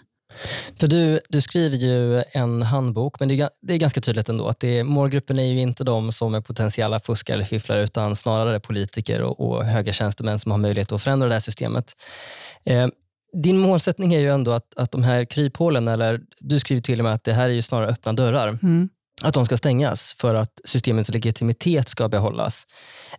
För 0.80 0.88
du, 0.88 1.20
du 1.30 1.42
skriver 1.42 1.78
ju 1.78 2.24
en 2.32 2.62
handbok, 2.62 3.20
men 3.20 3.30
det 3.30 3.42
är, 3.42 3.50
det 3.62 3.74
är 3.74 3.78
ganska 3.78 4.02
tydligt 4.02 4.30
ändå 4.30 4.48
att 4.48 4.60
det, 4.60 4.84
målgruppen 4.84 5.40
är 5.40 5.44
ju 5.44 5.60
inte 5.60 5.84
de 5.84 6.12
som 6.12 6.36
är 6.36 6.42
potentiella 6.42 7.00
fuskare 7.00 7.36
eller 7.36 7.46
fifflare, 7.46 7.84
utan 7.84 8.16
snarare 8.16 8.60
politiker 8.60 9.22
och, 9.22 9.40
och 9.40 9.66
höga 9.66 9.94
tjänstemän 9.94 10.40
som 10.40 10.52
har 10.52 10.58
möjlighet 10.58 10.92
att 10.92 11.02
förändra 11.02 11.28
det 11.28 11.36
här 11.36 11.40
systemet. 11.40 11.94
Eh, 12.64 12.88
din 13.34 13.58
målsättning 13.58 14.14
är 14.14 14.20
ju 14.20 14.30
ändå 14.30 14.52
att, 14.52 14.78
att 14.78 14.92
de 14.92 15.04
här 15.04 15.26
kryphålen, 15.26 15.88
eller 15.88 16.22
du 16.40 16.60
skriver 16.60 16.82
till 16.82 17.00
och 17.00 17.04
med 17.04 17.14
att 17.14 17.24
det 17.24 17.34
här 17.34 17.50
är 17.50 17.54
ju 17.54 17.62
snarare 17.62 17.90
öppna 17.90 18.14
dörrar, 18.14 18.48
mm. 18.48 18.90
att 19.22 19.34
de 19.34 19.46
ska 19.46 19.58
stängas 19.58 20.16
för 20.20 20.36
att 20.36 20.62
systemets 20.66 21.10
legitimitet 21.10 21.90
ska 21.90 22.10
behållas. 22.10 22.68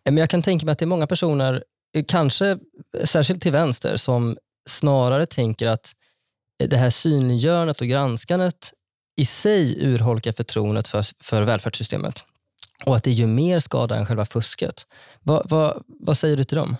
Eh, 0.05 0.13
men 0.13 0.17
jag 0.17 0.31
kan 0.31 0.43
tänka 0.43 0.67
mig 0.67 0.73
att 0.73 0.79
det 0.79 0.85
är 0.85 0.87
många 0.87 1.07
personer, 1.07 1.65
eh, 1.95 2.05
kanske 2.09 2.59
särskilt 3.05 3.43
till 3.43 3.53
vänster, 3.53 3.97
som 3.97 4.37
snarare 4.69 5.27
tänker 5.27 5.67
att 5.67 5.93
det 6.67 6.77
här 6.77 6.91
synliggörandet 6.91 7.81
och 7.81 7.87
granskandet 7.87 8.73
i 9.17 9.25
sig 9.25 9.87
urholkar 9.87 10.33
förtroendet 10.33 10.89
för, 10.89 11.05
för 11.25 11.43
välfärdssystemet 11.43 12.25
och 12.85 12.97
att 12.97 13.05
det 13.05 13.11
gör 13.11 13.27
mer 13.27 13.59
skada 13.59 13.97
än 13.97 14.07
själva 14.07 14.25
fusket. 14.25 14.87
Va, 15.21 15.43
va, 15.45 15.83
vad 15.87 16.19
säger 16.19 16.37
du 16.37 16.45
till 16.45 16.57
dem? 16.57 16.77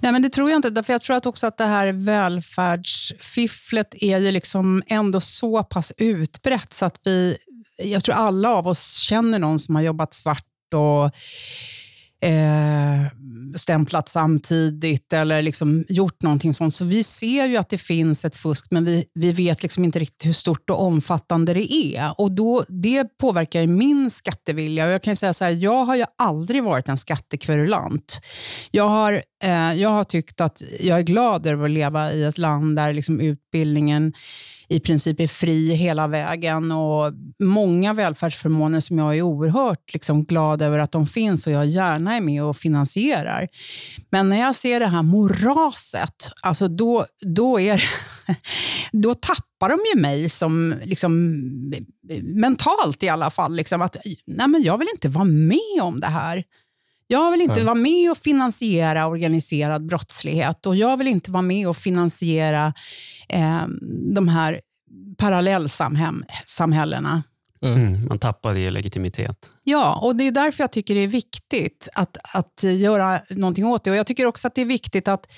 Nej, 0.00 0.12
men 0.12 0.22
det 0.22 0.28
tror 0.28 0.50
jag 0.50 0.58
inte. 0.58 0.70
Därför 0.70 0.92
jag 0.92 1.02
tror 1.02 1.16
att 1.16 1.26
också 1.26 1.46
att 1.46 1.56
det 1.56 1.64
här 1.64 1.92
välfärdsfifflet 1.92 3.94
är 3.94 4.18
ju 4.18 4.32
liksom 4.32 4.82
ändå 4.86 5.20
så 5.20 5.62
pass 5.62 5.92
utbrett 5.96 6.72
så 6.72 6.84
att 6.84 7.00
vi, 7.04 7.36
jag 7.76 8.04
tror 8.04 8.14
alla 8.14 8.50
av 8.50 8.68
oss 8.68 8.96
känner 8.96 9.38
någon 9.38 9.58
som 9.58 9.74
har 9.74 9.82
jobbat 9.82 10.14
svart 10.14 10.74
och 10.74 11.10
eh, 12.22 13.06
stämplat 13.56 14.08
samtidigt 14.08 15.12
eller 15.12 15.42
liksom 15.42 15.84
gjort 15.88 16.22
någonting 16.22 16.54
sånt. 16.54 16.74
Så 16.74 16.84
vi 16.84 17.04
ser 17.04 17.46
ju 17.46 17.56
att 17.56 17.68
det 17.68 17.78
finns 17.78 18.24
ett 18.24 18.36
fusk, 18.36 18.66
men 18.70 18.84
vi, 18.84 19.04
vi 19.14 19.32
vet 19.32 19.62
liksom 19.62 19.84
inte 19.84 19.98
riktigt 19.98 20.26
hur 20.26 20.32
stort 20.32 20.70
och 20.70 20.82
omfattande 20.82 21.54
det 21.54 21.74
är. 21.74 22.20
Och 22.20 22.32
då, 22.32 22.64
Det 22.68 23.18
påverkar 23.18 23.60
ju 23.60 23.66
min 23.66 24.10
skattevilja. 24.10 24.86
Och 24.86 24.92
jag 24.92 25.02
kan 25.02 25.16
säga 25.16 25.32
så 25.32 25.44
här, 25.44 25.52
jag 25.52 25.84
har 25.84 25.96
ju 25.96 26.04
aldrig 26.18 26.64
varit 26.64 26.88
en 26.88 26.98
skattekverulant. 26.98 28.20
Jag 28.70 28.88
har, 28.88 29.22
eh, 29.44 29.74
jag 29.74 29.88
har 29.88 30.04
tyckt 30.04 30.40
att 30.40 30.62
jag 30.80 30.98
är 30.98 31.02
glad 31.02 31.46
över 31.46 31.64
att 31.64 31.70
leva 31.70 32.12
i 32.12 32.24
ett 32.24 32.38
land 32.38 32.76
där 32.76 32.92
liksom 32.92 33.20
utbildningen 33.20 34.12
i 34.72 34.80
princip 34.80 35.20
är 35.20 35.26
fri 35.26 35.74
hela 35.74 36.06
vägen 36.06 36.72
och 36.72 37.12
många 37.38 37.94
välfärdsförmåner 37.94 38.80
som 38.80 38.98
jag 38.98 39.16
är 39.16 39.22
oerhört 39.22 39.92
liksom 39.92 40.24
glad 40.24 40.62
över 40.62 40.78
att 40.78 40.92
de 40.92 41.06
finns 41.06 41.46
och 41.46 41.52
jag 41.52 41.66
gärna 41.66 42.16
är 42.16 42.20
med 42.20 42.44
och 42.44 42.56
finansierar. 42.56 43.48
Men 44.10 44.28
när 44.28 44.40
jag 44.40 44.54
ser 44.54 44.80
det 44.80 44.86
här 44.86 45.02
moraset, 45.02 46.30
alltså 46.42 46.68
då, 46.68 47.06
då, 47.20 47.60
är, 47.60 47.84
då 48.92 49.14
tappar 49.14 49.68
de 49.68 49.78
ju 49.94 50.00
mig 50.00 50.28
som 50.28 50.74
liksom, 50.84 51.34
mentalt 52.22 53.02
i 53.02 53.08
alla 53.08 53.30
fall. 53.30 53.56
Liksom 53.56 53.82
att, 53.82 53.96
nej 54.26 54.48
men 54.48 54.62
jag 54.62 54.78
vill 54.78 54.88
inte 54.94 55.08
vara 55.08 55.24
med 55.24 55.82
om 55.82 56.00
det 56.00 56.06
här. 56.06 56.44
Jag 57.12 57.30
vill 57.30 57.40
inte 57.40 57.54
mm. 57.54 57.66
vara 57.66 57.74
med 57.74 58.10
och 58.10 58.18
finansiera 58.18 59.06
organiserad 59.06 59.86
brottslighet 59.86 60.66
och 60.66 60.76
jag 60.76 60.96
vill 60.96 61.08
inte 61.08 61.30
vara 61.30 61.42
med 61.42 61.68
och 61.68 61.76
finansiera 61.76 62.74
eh, 63.28 63.62
de 64.14 64.28
här 64.28 64.60
parallellsamhällena. 65.18 67.22
Mm. 67.62 67.80
mm. 67.80 68.06
Man 68.08 68.18
tappar 68.18 68.56
i 68.56 68.70
legitimitet. 68.70 69.50
Ja, 69.64 70.00
och 70.02 70.16
det 70.16 70.26
är 70.26 70.32
därför 70.32 70.62
jag 70.62 70.72
tycker 70.72 70.94
det 70.94 71.00
är 71.00 71.08
viktigt 71.08 71.88
att, 71.94 72.16
att 72.34 72.62
göra 72.62 73.20
någonting 73.30 73.66
åt 73.66 73.84
det. 73.84 73.90
Och 73.90 73.96
Jag 73.96 74.06
tycker 74.06 74.26
också 74.26 74.48
att 74.48 74.54
det 74.54 74.60
är 74.60 74.66
viktigt 74.66 75.08
att 75.08 75.32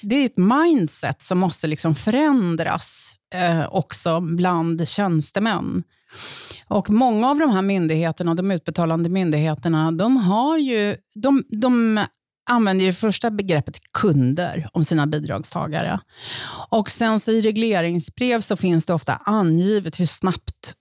det 0.00 0.14
är 0.14 0.24
ett 0.24 0.36
mindset 0.36 1.22
som 1.22 1.38
måste 1.38 1.66
liksom 1.66 1.94
förändras 1.94 3.16
eh, 3.34 3.74
också 3.74 4.20
bland 4.20 4.88
tjänstemän. 4.88 5.82
Och 6.68 6.90
Många 6.90 7.30
av 7.30 7.38
de 7.38 7.50
här 7.50 7.62
myndigheterna, 7.62 8.34
de 8.34 8.50
utbetalande 8.50 9.08
myndigheterna, 9.08 9.92
de, 9.92 10.16
har 10.16 10.58
ju, 10.58 10.96
de, 11.14 11.42
de 11.48 12.00
använder 12.50 12.86
det 12.86 12.92
första 12.92 13.30
begreppet 13.30 13.78
kunder 13.92 14.68
om 14.72 14.84
sina 14.84 15.06
bidragstagare. 15.06 16.00
Och 16.68 16.90
sen 16.90 17.20
så 17.20 17.30
i 17.30 17.40
regleringsbrev 17.40 18.40
så 18.40 18.56
finns 18.56 18.86
det 18.86 18.94
ofta 18.94 19.12
angivet 19.12 20.00
hur 20.00 20.06
snabbt 20.06 20.74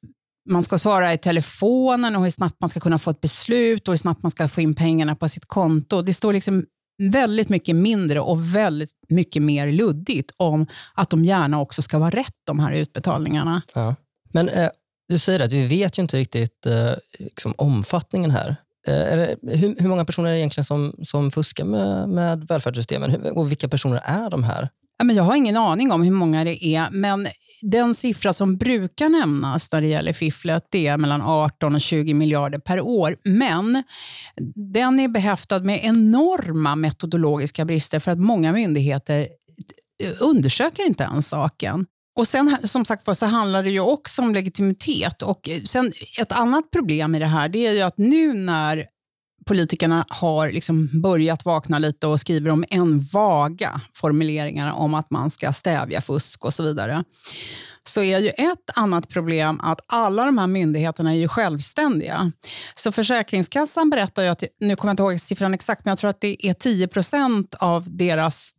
man 0.49 0.63
ska 0.63 0.77
svara 0.77 1.13
i 1.13 1.17
telefonen 1.17 2.15
och 2.15 2.23
hur 2.23 2.31
snabbt 2.31 2.55
man 2.61 2.69
ska 2.69 2.79
kunna 2.79 2.99
få 2.99 3.09
ett 3.09 3.21
beslut 3.21 3.87
och 3.87 3.91
hur 3.91 3.97
snabbt 3.97 4.23
man 4.23 4.31
ska 4.31 4.47
få 4.47 4.61
in 4.61 4.75
pengarna 4.75 5.15
på 5.15 5.29
sitt 5.29 5.45
konto. 5.45 6.01
Det 6.01 6.13
står 6.13 6.33
liksom 6.33 6.65
väldigt 7.03 7.49
mycket 7.49 7.75
mindre 7.75 8.19
och 8.19 8.55
väldigt 8.55 8.91
mycket 9.09 9.41
mer 9.41 9.71
luddigt 9.71 10.31
om 10.37 10.67
att 10.93 11.09
de 11.09 11.25
gärna 11.25 11.59
också 11.59 11.81
ska 11.81 11.99
vara 11.99 12.09
rätt, 12.09 12.35
de 12.45 12.59
här 12.59 12.73
utbetalningarna. 12.73 13.61
Ja. 13.73 13.95
Men 14.33 14.49
eh, 14.49 14.69
du 15.07 15.17
säger 15.17 15.39
att 15.39 15.51
vi 15.53 15.67
vet 15.67 15.97
ju 15.97 16.01
inte 16.01 16.17
riktigt 16.17 16.65
eh, 16.65 16.91
liksom 17.19 17.53
omfattningen 17.57 18.31
här. 18.31 18.55
Eh, 18.87 18.93
det, 18.93 19.35
hur, 19.41 19.75
hur, 19.79 19.89
många 19.89 20.05
personer 20.05 20.29
är 20.29 20.33
det 20.33 20.39
egentligen 20.39 20.65
som, 20.65 20.95
som 21.03 21.31
fuskar 21.31 21.65
med, 21.65 22.09
med 22.09 22.47
välfärdssystemen? 22.47 23.21
Och 23.21 23.51
vilka 23.51 23.67
personer 23.69 24.01
är 24.05 24.29
de 24.29 24.43
här? 24.43 24.69
jag 25.15 25.23
har 25.23 25.35
ingen 25.35 25.57
aning 25.57 25.91
om 25.91 26.03
hur 26.03 26.11
många 26.11 26.43
det 26.43 26.65
är, 26.65 26.87
men 26.91 27.27
den 27.61 27.93
siffra 27.93 28.33
som 28.33 28.57
brukar 28.57 29.09
nämnas 29.09 29.71
när 29.71 29.81
det 29.81 29.87
gäller 29.87 30.13
fifflet 30.13 30.67
det 30.69 30.87
är 30.87 30.97
mellan 30.97 31.21
18 31.21 31.75
och 31.75 31.81
20 31.81 32.13
miljarder 32.13 32.59
per 32.59 32.81
år. 32.81 33.17
Men 33.23 33.83
den 34.73 34.99
är 34.99 35.07
behäftad 35.07 35.59
med 35.59 35.79
enorma 35.83 36.75
metodologiska 36.75 37.65
brister 37.65 37.99
för 37.99 38.11
att 38.11 38.19
många 38.19 38.51
myndigheter 38.51 39.27
undersöker 40.19 40.87
inte 40.87 41.03
ens 41.03 41.27
saken. 41.27 41.85
Och 42.17 42.27
sen 42.27 42.57
som 42.63 42.85
sagt 42.85 43.17
så 43.17 43.25
handlar 43.25 43.63
det 43.63 43.69
ju 43.69 43.79
också 43.79 44.21
om 44.21 44.33
legitimitet. 44.33 45.21
Och 45.21 45.49
sen 45.63 45.91
ett 46.21 46.31
annat 46.31 46.71
problem 46.71 47.15
i 47.15 47.19
det 47.19 47.25
här 47.25 47.49
det 47.49 47.67
är 47.67 47.71
ju 47.71 47.81
att 47.81 47.97
nu 47.97 48.33
när 48.33 48.85
politikerna 49.47 50.05
har 50.09 50.51
liksom 50.51 51.01
börjat 51.01 51.45
vakna 51.45 51.79
lite 51.79 52.07
och 52.07 52.19
skriver 52.19 52.49
om 52.49 52.65
en 52.69 52.99
vaga 52.99 53.81
formuleringar 53.95 54.73
om 54.73 54.93
att 54.93 55.11
man 55.11 55.29
ska 55.29 55.53
stävja 55.53 56.01
fusk 56.01 56.45
och 56.45 56.53
så 56.53 56.63
vidare, 56.63 57.03
så 57.83 58.01
är 58.01 58.19
ju 58.19 58.29
ett 58.29 58.69
annat 58.75 59.09
problem 59.09 59.59
att 59.59 59.79
alla 59.87 60.25
de 60.25 60.37
här 60.37 60.47
myndigheterna 60.47 61.11
är 61.11 61.17
ju 61.17 61.27
självständiga. 61.27 62.31
Så 62.75 62.91
Försäkringskassan 62.91 63.89
berättar 63.89 64.23
ju 64.23 64.29
att, 64.29 64.43
nu 64.59 64.75
kommer 64.75 64.89
jag 64.89 64.93
inte 64.93 65.03
ihåg 65.03 65.19
siffran 65.19 65.53
exakt, 65.53 65.85
men 65.85 65.91
jag 65.91 65.97
tror 65.97 66.09
att 66.09 66.21
det 66.21 66.47
är 66.47 66.53
10 66.53 66.87
procent 66.87 67.55
av 67.55 67.97
deras 67.97 68.53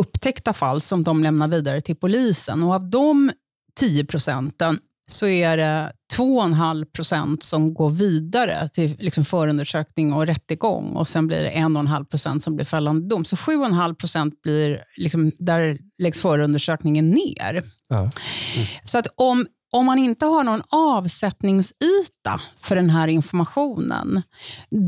upptäckta 0.00 0.52
fall 0.52 0.80
som 0.80 1.02
de 1.02 1.22
lämnar 1.22 1.48
vidare 1.48 1.80
till 1.80 1.96
polisen. 1.96 2.62
Och 2.62 2.74
av 2.74 2.90
de 2.90 3.32
10 3.80 4.04
procenten 4.04 4.78
så 5.10 5.26
är 5.26 5.56
det 5.56 5.92
2,5 6.14 6.84
procent 6.84 7.42
som 7.42 7.74
går 7.74 7.90
vidare 7.90 8.68
till 8.68 8.96
liksom 8.98 9.24
förundersökning 9.24 10.12
och 10.12 10.26
rättegång 10.26 10.96
och 10.96 11.08
sen 11.08 11.26
blir 11.26 11.42
det 11.42 11.50
1,5 11.50 12.04
procent 12.04 12.42
som 12.42 12.56
blir 12.56 12.66
fällande 12.66 13.08
dom. 13.08 13.24
Så 13.24 13.36
7,5 13.36 13.94
procent 13.94 14.42
blir, 14.42 14.84
liksom, 14.96 15.32
där 15.38 15.78
läggs 15.98 16.22
förundersökningen 16.22 17.10
ner. 17.10 17.62
Ja. 17.88 17.98
Mm. 17.98 18.10
Så 18.84 18.98
att 18.98 19.06
om, 19.16 19.46
om 19.72 19.86
man 19.86 19.98
inte 19.98 20.26
har 20.26 20.44
någon 20.44 20.62
avsättningsyta 20.68 22.40
för 22.58 22.76
den 22.76 22.90
här 22.90 23.08
informationen, 23.08 24.22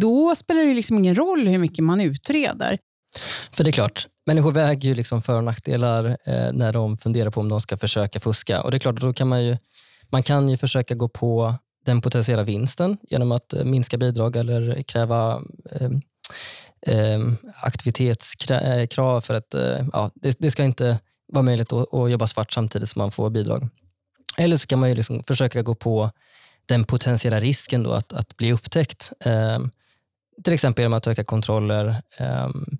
då 0.01 0.35
spelar 0.35 0.63
det 0.63 0.75
liksom 0.75 0.99
ingen 0.99 1.15
roll 1.15 1.49
hur 1.49 1.59
mycket 1.59 1.85
man 1.85 2.01
utreder. 2.01 2.79
För 3.53 3.65
det 3.65 3.71
är 3.71 3.73
klart, 3.73 4.07
människor 4.27 4.53
väger 4.53 4.89
ju 4.89 4.95
liksom 4.95 5.23
för 5.23 5.37
och 5.37 5.45
nackdelar 5.45 6.05
eh, 6.25 6.53
när 6.53 6.73
de 6.73 6.97
funderar 6.97 7.31
på 7.31 7.41
om 7.41 7.49
de 7.49 7.61
ska 7.61 7.77
försöka 7.77 8.21
fuska. 8.21 8.63
Och 8.63 8.71
det 8.71 8.77
är 8.77 8.79
klart, 8.79 9.01
då 9.01 9.13
kan 9.13 9.29
man 9.29 9.45
ju, 9.45 9.57
man 10.11 10.23
kan 10.23 10.49
ju 10.49 10.57
försöka 10.57 10.95
gå 10.95 11.09
på 11.09 11.55
den 11.87 12.01
potentiella 12.01 12.43
vinsten 12.43 12.97
genom 13.11 13.33
att 13.33 13.53
eh, 13.53 13.65
minska 13.65 13.99
bidrag 13.99 14.37
eller 14.37 14.83
kräva 14.83 15.43
ehm, 15.71 15.83
ehm, 15.83 16.03
eh, 16.87 17.15
eh, 17.15 17.33
aktivitetskrav 17.63 19.21
för 19.21 19.35
att 19.35 19.55
eh, 19.55 19.87
ja, 19.93 20.11
det, 20.15 20.37
det, 20.39 20.51
ska 20.51 20.65
inte 20.65 20.99
vara 21.33 21.43
möjligt 21.43 21.73
att, 21.73 21.95
att, 21.95 22.11
jobba 22.11 22.27
svart 22.27 22.53
samtidigt 22.53 22.89
som 22.89 23.01
man 23.01 23.11
får 23.11 23.31
bidrag. 23.31 23.69
Eller 24.37 24.57
så 24.57 24.67
kan 24.67 24.79
man 24.79 24.89
ju 24.89 24.95
liksom 24.95 25.23
försöka 25.23 25.63
gå 25.63 25.75
på 25.75 26.11
den 26.67 26.85
potentiella 26.85 27.41
risken 27.41 27.83
då 27.83 27.93
att, 27.93 28.13
att 28.13 28.37
bli 28.37 28.53
upptäckt. 28.53 29.13
Eh, 29.21 29.59
till 30.45 30.53
exempel 30.53 30.83
genom 30.83 30.99
att 30.99 31.07
öka 31.07 31.25
kontroller, 31.25 32.03
ehm, 32.17 32.79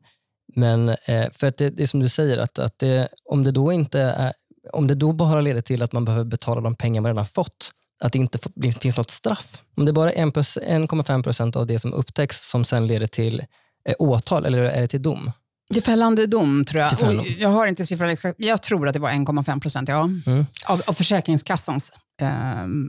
men 0.55 0.89
eh, 0.89 1.31
för 1.33 1.47
att 1.47 1.57
det, 1.57 1.71
det 1.71 1.83
är 1.83 1.87
som 1.87 2.01
du 2.01 2.09
säger, 2.09 2.39
att, 2.39 2.59
att 2.59 2.79
det, 2.79 3.09
om, 3.25 3.45
det 3.45 3.51
då 3.51 3.73
inte 3.73 4.01
är, 4.01 4.33
om 4.73 4.87
det 4.87 4.95
då 4.95 5.13
bara 5.13 5.41
leder 5.41 5.61
till 5.61 5.83
att 5.83 5.93
man 5.93 6.05
behöver 6.05 6.25
betala 6.25 6.61
de 6.61 6.75
pengar 6.77 7.01
man 7.01 7.07
redan 7.07 7.19
har 7.19 7.25
fått, 7.25 7.71
att 8.01 8.13
det 8.13 8.19
inte 8.19 8.39
finns 8.81 8.97
något 8.97 9.11
straff. 9.11 9.63
Om 9.77 9.85
det 9.85 9.93
bara 9.93 10.13
är 10.13 10.27
1,5 10.27 11.23
procent 11.23 11.57
av 11.57 11.67
det 11.67 11.79
som 11.79 11.93
upptäcks 11.93 12.51
som 12.51 12.65
sen 12.65 12.87
leder 12.87 13.07
till 13.07 13.41
eh, 13.89 13.95
åtal, 13.99 14.45
eller 14.45 14.59
är 14.59 14.81
det 14.81 14.89
till 14.89 15.03
dom? 15.03 15.33
Till 15.73 15.83
fällande 15.83 16.27
dom 16.27 16.65
tror 16.65 16.83
jag. 16.83 16.99
Fällande. 16.99 17.29
jag 17.39 17.49
har 17.49 17.67
inte 17.67 17.87
siffran 17.87 18.11
exakt. 18.11 18.35
Jag 18.39 18.63
tror 18.63 18.89
att 18.89 18.95
det 18.95 19.01
var 19.01 19.11
1,5 19.11 19.61
procent 19.61 19.89
ja. 19.89 20.03
Mm. 20.27 20.47
av, 20.67 20.83
av 20.87 20.93
Försäkringskassans 20.93 21.93
eh, 22.23 22.29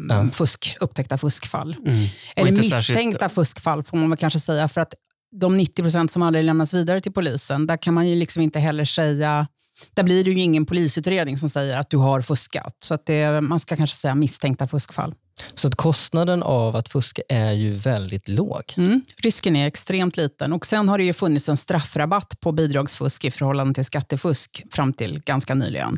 ja. 0.09 0.29
fusk, 0.31 0.77
upptäckta 0.79 1.17
fuskfall. 1.17 1.75
Mm. 1.85 2.05
Eller 2.35 2.51
misstänkta 2.51 2.81
särskilt... 2.81 3.33
fuskfall 3.33 3.83
får 3.83 3.97
man 3.97 4.09
väl 4.09 4.17
kanske 4.17 4.39
säga. 4.39 4.67
För 4.67 4.81
att 4.81 4.93
de 5.31 5.57
90 5.57 5.83
procent 5.83 6.11
som 6.11 6.21
aldrig 6.21 6.45
lämnas 6.45 6.73
vidare 6.73 7.01
till 7.01 7.11
polisen, 7.11 7.67
där 7.67 7.77
kan 7.77 7.93
man 7.93 8.07
ju 8.07 8.15
liksom 8.15 8.41
inte 8.41 8.59
heller 8.59 8.85
säga 8.85 9.47
där 9.93 10.03
blir 10.03 10.23
det 10.23 10.31
ju 10.31 10.39
ingen 10.39 10.65
polisutredning 10.65 11.37
som 11.37 11.49
säger 11.49 11.77
att 11.77 11.89
du 11.89 11.97
har 11.97 12.21
fuskat. 12.21 12.77
Så 12.79 12.93
att 12.93 13.05
det, 13.05 13.41
man 13.41 13.59
ska 13.59 13.75
kanske 13.75 13.95
säga 13.95 14.15
misstänkta 14.15 14.67
fuskfall. 14.67 15.13
Så 15.53 15.67
att 15.67 15.75
kostnaden 15.75 16.43
av 16.43 16.75
att 16.75 16.89
fuska 16.89 17.21
är 17.29 17.51
ju 17.51 17.73
väldigt 17.73 18.29
låg? 18.29 18.73
Mm, 18.77 19.01
risken 19.17 19.55
är 19.55 19.67
extremt 19.67 20.17
liten. 20.17 20.53
Och 20.53 20.65
Sen 20.65 20.89
har 20.89 20.97
det 20.97 21.03
ju 21.03 21.13
funnits 21.13 21.49
en 21.49 21.57
straffrabatt 21.57 22.39
på 22.39 22.51
bidragsfusk 22.51 23.25
i 23.25 23.31
förhållande 23.31 23.73
till 23.73 23.85
skattefusk 23.85 24.63
fram 24.71 24.93
till 24.93 25.21
ganska 25.25 25.55
nyligen. 25.55 25.97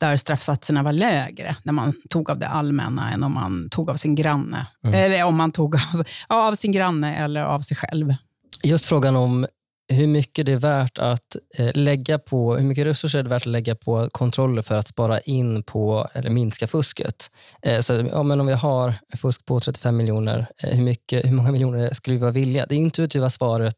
Där 0.00 0.16
straffsatserna 0.16 0.82
var 0.82 0.92
lägre 0.92 1.56
när 1.62 1.72
man 1.72 1.94
tog 2.10 2.30
av 2.30 2.38
det 2.38 2.48
allmänna 2.48 3.12
än 3.12 3.22
om 3.22 3.34
man 3.34 3.68
tog 3.70 3.90
av 3.90 3.96
sin 3.96 4.14
granne. 4.14 4.66
Mm. 4.84 4.94
Eller 4.94 5.24
om 5.24 5.36
man 5.36 5.52
tog 5.52 5.74
av, 5.74 6.04
av 6.28 6.54
sin 6.54 6.72
granne 6.72 7.16
eller 7.16 7.40
av 7.40 7.60
sig 7.60 7.76
själv. 7.76 8.14
Just 8.62 8.86
frågan 8.86 9.16
om 9.16 9.46
hur 9.88 10.06
mycket 10.06 10.46
det 10.46 10.52
är 10.52 10.56
värt 10.56 10.98
att 10.98 11.36
eh, 11.54 11.70
lägga 11.74 12.18
på, 12.18 12.56
hur 12.56 12.64
mycket 12.64 12.86
resurser 12.86 13.18
är 13.18 13.22
det 13.22 13.28
värt 13.28 13.42
att 13.42 13.46
lägga 13.46 13.74
på 13.74 14.08
kontroller 14.12 14.62
för 14.62 14.78
att 14.78 14.88
spara 14.88 15.20
in 15.20 15.62
på 15.62 16.08
eller 16.12 16.30
minska 16.30 16.66
fusket. 16.66 17.30
Eh, 17.62 17.80
så, 17.80 17.92
ja, 17.92 18.22
men 18.22 18.40
om 18.40 18.46
vi 18.46 18.52
har 18.52 18.94
fusk 19.16 19.44
på 19.44 19.60
35 19.60 19.96
miljoner, 19.96 20.46
eh, 20.62 20.70
hur, 20.70 20.82
mycket, 20.82 21.24
hur 21.24 21.32
många 21.32 21.52
miljoner 21.52 21.94
skulle 21.94 22.16
vi 22.16 22.20
vara 22.20 22.30
villiga? 22.30 22.66
Det 22.68 22.74
intuitiva 22.74 23.30
svaret 23.30 23.74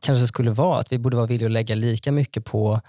kanske 0.00 0.26
skulle 0.26 0.50
vara 0.50 0.78
att 0.78 0.92
vi 0.92 0.98
borde 0.98 1.16
vara 1.16 1.26
villiga 1.26 1.46
att 1.46 1.52
lägga 1.52 1.74
lika 1.74 2.12
mycket 2.12 2.44
på 2.44 2.80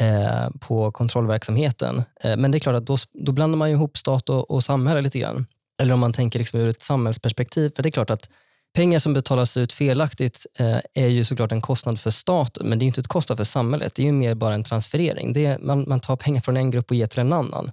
eh, 0.00 0.50
på 0.60 0.92
kontrollverksamheten. 0.92 2.04
Men 2.24 2.50
det 2.50 2.58
är 2.58 2.60
klart 2.60 2.76
att 2.76 2.86
då, 2.86 2.96
då 3.12 3.32
blandar 3.32 3.56
man 3.56 3.68
ihop 3.68 3.96
stat 3.96 4.28
och, 4.28 4.50
och 4.50 4.64
samhälle 4.64 5.00
lite 5.00 5.18
grann. 5.18 5.46
Eller 5.82 5.94
om 5.94 6.00
man 6.00 6.12
tänker 6.12 6.38
liksom 6.38 6.60
ur 6.60 6.68
ett 6.68 6.82
samhällsperspektiv. 6.82 7.72
För 7.76 7.82
det 7.82 7.88
är 7.88 7.90
klart 7.90 8.10
att 8.10 8.28
pengar 8.74 8.98
som 8.98 9.14
betalas 9.14 9.56
ut 9.56 9.72
felaktigt 9.72 10.46
eh, 10.58 10.78
är 10.94 11.06
ju 11.06 11.24
såklart 11.24 11.52
en 11.52 11.60
kostnad 11.60 12.00
för 12.00 12.10
staten, 12.10 12.68
men 12.68 12.78
det 12.78 12.84
är 12.84 12.86
inte 12.86 13.00
ett 13.00 13.08
kostnad 13.08 13.38
för 13.38 13.44
samhället. 13.44 13.94
Det 13.94 14.02
är 14.02 14.06
ju 14.06 14.12
mer 14.12 14.34
bara 14.34 14.54
en 14.54 14.64
transferering. 14.64 15.32
Det 15.32 15.46
är, 15.46 15.58
man, 15.58 15.84
man 15.88 16.00
tar 16.00 16.16
pengar 16.16 16.40
från 16.40 16.56
en 16.56 16.70
grupp 16.70 16.90
och 16.90 16.96
ger 16.96 17.06
till 17.06 17.20
en 17.20 17.32
annan. 17.32 17.72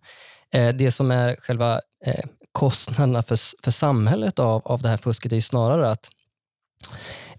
Eh, 0.53 0.69
det 0.69 0.91
som 0.91 1.11
är 1.11 1.35
själva 1.35 1.81
eh, 2.05 2.25
kostnaderna 2.51 3.23
för, 3.23 3.63
för 3.63 3.71
samhället 3.71 4.39
av, 4.39 4.61
av 4.65 4.81
det 4.81 4.89
här 4.89 4.97
fusket 4.97 5.31
är 5.31 5.35
ju 5.35 5.41
snarare 5.41 5.91
att 5.91 6.09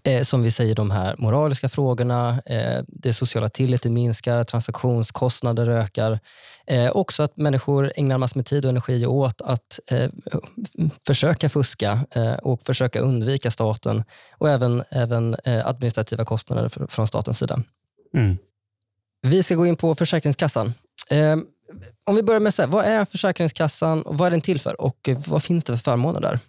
eh, 0.03 0.23
som 0.23 0.43
vi 0.43 0.51
säger, 0.51 0.75
de 0.75 0.91
här 0.91 1.15
moraliska 1.17 1.69
frågorna, 1.69 2.41
eh, 2.45 2.83
det 2.87 3.13
sociala 3.13 3.49
tilliten 3.49 3.93
minskar, 3.93 4.43
transaktionskostnader 4.43 5.67
ökar. 5.67 6.19
Eh, 6.67 6.91
också 6.91 7.23
att 7.23 7.37
människor 7.37 7.91
ägnar 7.95 8.17
massor 8.17 8.37
med 8.39 8.45
tid 8.45 8.65
och 8.65 8.69
energi 8.69 9.05
åt 9.05 9.41
att 9.41 9.79
eh, 9.87 10.09
försöka 11.05 11.49
fuska 11.49 12.05
eh, 12.11 12.33
och 12.33 12.63
försöka 12.65 12.99
undvika 12.99 13.51
staten 13.51 14.03
och 14.37 14.49
även, 14.49 14.83
även 14.89 15.35
eh, 15.43 15.67
administrativa 15.67 16.25
kostnader 16.25 16.69
för, 16.69 16.87
från 16.87 17.07
statens 17.07 17.39
sida. 17.39 17.63
Mm. 18.13 18.37
Vi 19.21 19.43
ska 19.43 19.55
gå 19.55 19.67
in 19.67 19.75
på 19.75 19.95
Försäkringskassan. 19.95 20.73
om 22.05 22.15
vi 22.15 22.23
börjar 22.23 22.39
med, 22.39 22.53
så 22.53 22.61
här, 22.61 22.69
vad 22.69 22.85
är 22.85 23.05
Försäkringskassan 23.05 24.01
och 24.01 24.17
vad 24.17 24.27
är 24.27 24.31
den 24.31 24.41
till 24.41 24.59
för 24.59 24.81
och 24.81 25.09
vad 25.27 25.43
finns 25.43 25.63
det 25.63 25.77
för 25.77 25.83
förmåner 25.83 26.21
där? 26.21 26.39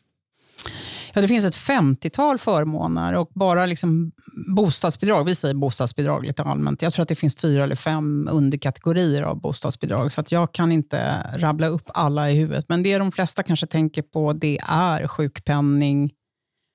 Ja, 1.14 1.20
det 1.20 1.28
finns 1.28 1.44
ett 1.44 1.56
50-tal 1.56 2.38
förmåner 2.38 3.14
och 3.14 3.30
bara 3.34 3.66
liksom 3.66 4.12
bostadsbidrag, 4.56 5.24
vi 5.24 5.34
säger 5.34 5.54
bostadsbidrag 5.54 6.26
lite 6.26 6.42
allmänt. 6.42 6.82
Jag 6.82 6.92
tror 6.92 7.02
att 7.02 7.08
det 7.08 7.14
finns 7.14 7.36
fyra 7.36 7.64
eller 7.64 7.76
fem 7.76 8.28
underkategorier 8.32 9.22
av 9.22 9.40
bostadsbidrag, 9.40 10.12
så 10.12 10.20
att 10.20 10.32
jag 10.32 10.52
kan 10.52 10.72
inte 10.72 11.26
rabbla 11.36 11.66
upp 11.66 11.90
alla 11.94 12.30
i 12.30 12.34
huvudet. 12.34 12.64
Men 12.68 12.82
det 12.82 12.98
de 12.98 13.12
flesta 13.12 13.42
kanske 13.42 13.66
tänker 13.66 14.02
på 14.02 14.32
det 14.32 14.58
är 14.68 15.08
sjukpenning, 15.08 16.10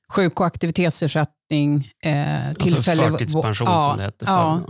sjuk 0.09 0.39
och 0.39 0.45
aktivitetsersättning, 0.45 1.91
eh, 2.03 2.47
alltså 2.47 2.65
tillfällig, 2.65 3.03
alltså 3.03 3.17
förtidspension 3.17 3.67
ja, 3.67 3.89
som 3.89 3.97
det 3.97 4.03
hette 4.03 4.25
ja, 4.27 4.61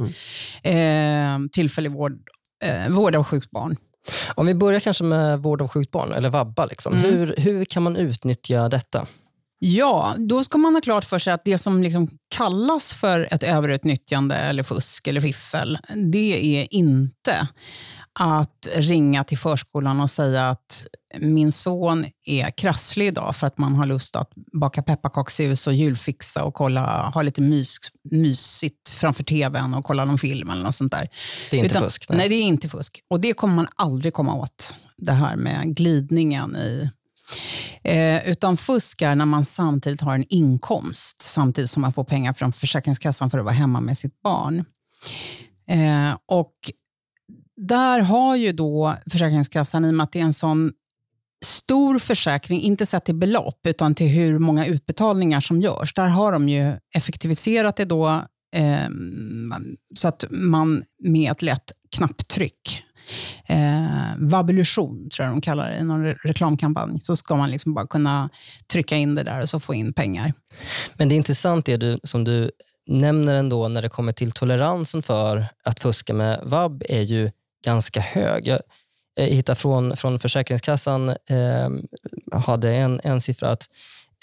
mm. 0.64 1.46
eh, 1.46 1.50
tillfällig 1.52 1.92
vård, 1.92 2.20
eh, 2.64 2.90
vård 2.90 3.16
av 3.16 3.24
sjukt 3.24 3.52
barn. 3.52 3.76
Om 4.36 4.46
vi 4.46 4.56
börjar 4.56 4.80
kanske 4.80 5.04
med 5.04 5.40
vård 5.40 5.62
av 5.62 5.68
sjukt 5.68 5.92
barn, 5.92 6.12
eller 6.12 6.30
vabba. 6.30 6.66
Liksom. 6.66 6.94
Mm. 6.94 7.06
Hur, 7.06 7.36
hur 7.38 7.66
kan 7.66 7.84
man 7.84 7.96
utnyttja 7.96 8.70
detta? 8.70 9.08
Ja, 9.62 10.16
då 10.18 10.44
ska 10.44 10.58
man 10.58 10.74
ha 10.74 10.82
klart 10.82 11.06
för 11.06 11.20
sig 11.20 11.34
att 11.34 11.46
det 11.46 11.58
som 11.58 11.84
liksom 11.84 12.10
kallas 12.36 12.94
för 12.94 13.28
ett 13.34 13.44
överutnyttjande 13.44 14.36
eller 14.36 14.64
fusk 14.64 15.08
eller 15.08 15.22
fiffel, 15.22 15.78
det 15.96 16.58
är 16.62 16.74
inte 16.74 17.48
att 18.14 18.68
ringa 18.76 19.24
till 19.24 19.38
förskolan 19.38 20.00
och 20.00 20.10
säga 20.10 20.50
att 20.50 20.86
min 21.18 21.52
son 21.52 22.06
är 22.26 22.52
krasslig 22.52 23.08
idag 23.08 23.36
för 23.36 23.48
att 23.48 23.58
man 23.58 23.76
har 23.76 23.86
lust 23.86 24.16
att 24.16 24.32
baka 24.54 24.84
pepparkakshus 24.84 25.68
och 25.68 25.74
julfixa 25.74 26.44
och 26.44 26.54
kolla, 26.54 27.10
ha 27.14 27.22
lite 27.22 27.42
mys, 27.42 27.78
mysigt 28.12 28.90
framför 28.90 29.24
tvn 29.24 29.74
och 29.74 29.86
kolla 29.86 30.06
någon 30.06 30.20
film 30.20 30.50
eller 30.50 30.64
något 30.64 30.76
sånt 30.76 30.92
där. 30.92 31.10
Det 31.50 31.58
är 31.58 31.64
inte 31.64 31.72
Utan, 31.72 31.84
fusk? 31.84 32.06
Nej. 32.10 32.18
nej, 32.18 32.30
det 32.30 32.36
är 32.36 32.44
inte 32.44 32.70
fusk. 32.70 33.00
Och 33.10 33.20
det 33.20 33.34
kommer 33.34 33.56
man 33.56 33.68
aldrig 33.76 34.14
komma 34.14 34.34
åt. 34.36 34.76
Det 34.98 35.12
här 35.12 35.36
med 35.36 35.76
glidningen 35.76 36.56
i 36.56 36.90
Eh, 37.84 38.30
utan 38.30 38.58
fusk 38.58 39.02
är 39.02 39.16
när 39.16 39.26
man 39.26 39.46
samtidigt 39.46 40.02
har 40.02 40.16
en 40.16 40.26
inkomst, 40.30 41.22
samtidigt 41.22 41.70
som 41.70 41.82
man 41.82 41.94
får 41.94 42.04
pengar 42.04 42.34
från 42.34 42.54
Försäkringskassan 42.54 43.30
för 43.30 43.38
att 43.38 43.46
vara 43.46 43.56
hemma 43.56 43.82
med 43.82 43.98
sitt 43.98 44.22
barn. 44.22 44.66
Eh, 45.70 46.18
och 46.26 46.54
där 47.58 48.00
har 48.00 48.36
ju 48.36 48.52
då 48.52 48.96
Försäkringskassan, 49.12 49.86
i 49.86 49.90
och 49.90 49.94
med 49.94 50.04
att 50.04 50.12
det 50.12 50.20
är 50.20 50.24
en 50.24 50.34
sån 50.34 50.72
stor 51.46 52.00
försäkring, 52.00 52.62
inte 52.62 52.86
sett 52.86 53.06
till 53.06 53.16
belopp, 53.16 53.68
utan 53.68 53.96
till 53.96 54.08
hur 54.08 54.40
många 54.40 54.66
utbetalningar 54.66 55.42
som 55.42 55.62
görs. 55.62 55.94
Där 55.94 56.08
har 56.08 56.32
de 56.32 56.50
ju 56.50 56.74
effektiviserat 56.96 57.76
det 57.76 57.86
då, 57.86 58.10
eh, 58.56 58.90
så 59.94 60.08
att 60.08 60.26
man 60.32 60.84
med 61.04 61.32
ett 61.32 61.42
lätt 61.42 61.72
knapptryck 61.96 62.84
eh, 63.46 63.88
vabulution, 64.18 65.10
tror 65.10 65.26
jag 65.26 65.36
de 65.36 65.42
kallar 65.42 65.70
det, 65.70 65.78
i 65.78 65.84
någon 65.84 66.04
re 66.04 66.18
reklamkampanj. 66.24 67.00
Så 67.04 67.16
ska 67.16 67.36
man 67.36 67.52
liksom 67.52 67.74
bara 67.74 67.88
kunna 67.88 68.30
trycka 68.72 68.96
in 68.96 69.16
det 69.16 69.24
där 69.24 69.42
och 69.42 69.50
så 69.50 69.60
få 69.60 69.74
in 69.74 69.94
pengar. 69.94 70.34
Men 70.94 71.10
det 71.10 71.16
är 71.16 71.18
intressant 71.18 71.66
det 71.66 71.78
du, 71.78 72.00
som 72.04 72.24
du 72.24 72.52
nämner 72.88 73.36
ändå 73.36 73.68
när 73.68 73.82
det 73.82 73.90
kommer 73.90 74.12
till 74.12 74.32
toleransen 74.32 75.04
för 75.04 75.48
att 75.64 75.80
fuska 75.80 76.14
med 76.14 76.40
vab 76.44 76.84
är 76.90 77.02
ju 77.02 77.32
ganska 77.66 78.00
hög. 78.00 78.48
Jag, 78.48 78.60
jag 79.16 79.26
hittar 79.26 79.56
från, 79.56 79.98
från 79.98 80.20
Försäkringskassan 80.20 81.10
eh, 81.10 81.70
hade 82.32 82.76
en, 82.76 83.02
en 83.04 83.22
siffra 83.22 83.50
att 83.50 83.68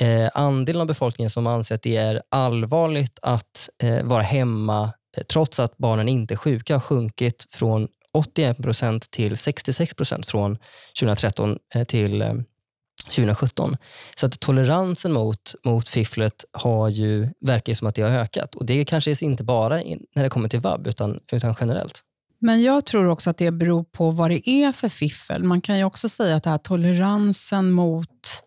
eh, 0.01 0.31
andelen 0.35 0.81
av 0.81 0.87
befolkningen 0.87 1.31
som 1.31 1.47
anser 1.47 1.75
att 1.75 1.83
det 1.83 1.97
är 1.97 2.23
allvarligt 2.29 3.19
att 3.23 3.69
eh, 3.83 4.03
vara 4.03 4.23
hemma 4.23 4.93
eh, 5.17 5.25
trots 5.25 5.61
att 5.61 5.77
barnen 5.77 6.09
inte 6.09 6.35
är 6.35 6.37
sjuka 6.37 6.75
har 6.75 6.81
sjunkit 6.81 7.47
från 7.51 7.89
81 8.17 8.59
procent 8.59 9.11
till 9.11 9.37
66 9.37 9.95
procent 9.95 10.27
från 10.27 10.59
2013 11.01 11.59
eh, 11.75 11.85
till 11.85 12.23
eh, 12.23 12.35
2017. 13.05 13.77
Så 14.15 14.27
att 14.27 14.41
toleransen 14.41 15.13
mot, 15.13 15.55
mot 15.65 15.89
fifflet 15.89 16.45
har 16.53 16.89
ju, 16.89 17.29
verkar 17.41 17.75
som 17.75 17.89
att 17.89 17.95
det 17.95 18.03
har 18.03 18.11
ökat. 18.11 18.55
Och 18.55 18.67
Det 18.67 18.85
kanske 18.85 19.11
är 19.11 19.25
inte 19.25 19.45
bara 19.45 19.77
när 20.15 20.23
det 20.23 20.31
kommer 20.31 20.49
till 20.49 20.61
vab, 20.61 20.87
utan, 20.87 21.21
utan 21.33 21.55
generellt. 21.61 22.01
Men 22.39 22.63
jag 22.63 22.87
tror 22.87 23.09
också 23.09 23.31
att 23.31 23.39
det 23.39 23.51
beror 23.51 23.85
på 23.85 24.11
vad 24.11 24.31
det 24.31 24.51
är 24.51 24.73
för 24.73 24.89
fiffel. 24.89 25.43
Man 25.43 25.61
kan 25.61 25.79
ju 25.79 25.85
också 25.85 26.09
säga 26.09 26.37
att 26.37 26.43
det 26.43 26.51
här 26.51 26.59
toleransen 26.59 27.71
mot 27.71 28.43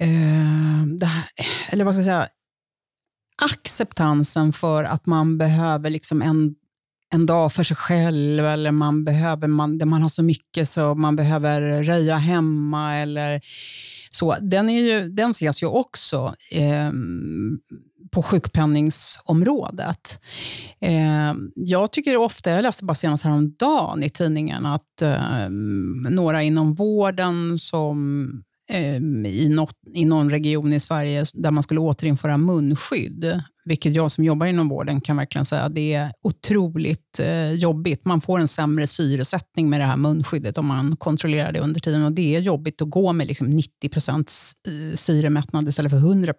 eh, 0.00 0.86
det 0.98 1.06
här, 1.06 1.24
eller 1.68 1.84
vad 1.84 1.94
ska 1.94 1.98
jag 1.98 2.04
säga, 2.04 2.28
acceptansen 3.42 4.52
för 4.52 4.84
att 4.84 5.06
man 5.06 5.38
behöver 5.38 5.90
liksom 5.90 6.22
en, 6.22 6.54
en 7.14 7.26
dag 7.26 7.52
för 7.52 7.62
sig 7.62 7.76
själv 7.76 8.46
eller 8.46 8.70
man 8.70 9.04
behöver 9.04 9.48
man, 9.48 9.80
man 9.84 10.02
har 10.02 10.08
så 10.08 10.22
mycket 10.22 10.68
så 10.68 10.94
man 10.94 11.16
behöver 11.16 11.82
röja 11.82 12.16
hemma 12.16 12.96
eller 12.96 13.40
så. 14.10 14.36
Den, 14.40 14.70
är 14.70 14.80
ju, 14.80 15.08
den 15.08 15.30
ses 15.30 15.62
ju 15.62 15.66
också 15.66 16.34
eh, 16.50 16.90
på 18.10 18.22
sjukpenningsområdet. 18.22 20.20
Eh, 20.80 21.34
jag 21.54 21.92
tycker 21.92 22.16
ofta, 22.16 22.50
jag 22.50 22.62
läste 22.62 22.84
bara 22.84 22.94
senast 22.94 23.24
häromdagen 23.24 24.02
i 24.02 24.10
tidningen, 24.10 24.66
att 24.66 25.02
eh, 25.02 25.48
några 26.10 26.42
inom 26.42 26.74
vården 26.74 27.58
som 27.58 28.28
ehm, 28.68 29.26
i, 29.26 29.48
något, 29.48 29.76
i 29.94 30.04
någon 30.04 30.30
region 30.30 30.72
i 30.72 30.80
Sverige 30.80 31.24
där 31.34 31.50
man 31.50 31.62
skulle 31.62 31.80
återinföra 31.80 32.36
munskydd. 32.36 33.42
Vilket 33.64 33.94
jag 33.94 34.10
som 34.10 34.24
jobbar 34.24 34.46
inom 34.46 34.68
vården 34.68 35.00
kan 35.00 35.16
verkligen 35.16 35.44
säga 35.44 35.68
det 35.68 35.94
är 35.94 36.12
otroligt 36.22 37.20
eh, 37.20 37.50
jobbigt. 37.50 38.04
Man 38.04 38.20
får 38.20 38.38
en 38.38 38.48
sämre 38.48 38.86
syresättning 38.86 39.70
med 39.70 39.80
det 39.80 39.84
här 39.84 39.96
munskyddet 39.96 40.58
om 40.58 40.66
man 40.66 40.96
kontrollerar 40.96 41.52
det 41.52 41.60
under 41.60 41.80
tiden. 41.80 42.04
Och 42.04 42.12
Det 42.12 42.36
är 42.36 42.40
jobbigt 42.40 42.82
att 42.82 42.90
gå 42.90 43.12
med 43.12 43.26
liksom 43.26 43.50
90 43.50 43.70
eh, 43.82 44.94
syremättnad 44.94 45.68
istället 45.68 45.92
för 45.92 45.98
100 45.98 46.34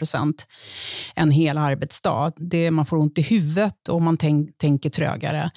en 1.15 1.31
hel 1.31 1.57
arbetsdag. 1.57 2.33
Det, 2.37 2.71
man 2.71 2.85
får 2.85 2.97
ont 2.97 3.17
i 3.17 3.21
huvudet 3.21 3.89
och 3.89 4.01
man 4.01 4.17
tänk, 4.17 4.57
tänker 4.57 4.89
trögare. 4.89 5.51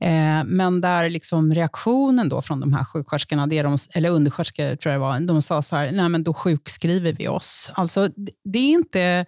Eh, 0.00 0.44
men 0.44 0.80
där 0.80 1.10
liksom 1.10 1.54
reaktionen 1.54 2.28
då 2.28 2.42
från 2.42 2.60
de 2.60 2.72
här 2.72 2.84
sjuksköterskorna, 2.84 3.46
det 3.46 3.62
de, 3.62 3.76
eller 3.94 4.10
undersköterskor 4.10 4.76
tror 4.76 4.92
jag 4.92 5.00
det 5.00 5.06
var, 5.06 5.20
de 5.20 5.42
sa 5.42 5.62
så 5.62 5.76
här, 5.76 5.92
nej 5.92 6.08
men 6.08 6.24
då 6.24 6.34
sjukskriver 6.34 7.12
vi 7.18 7.28
oss. 7.28 7.70
Alltså, 7.74 8.08
det 8.44 8.58
är 8.58 8.72
inte 8.72 9.26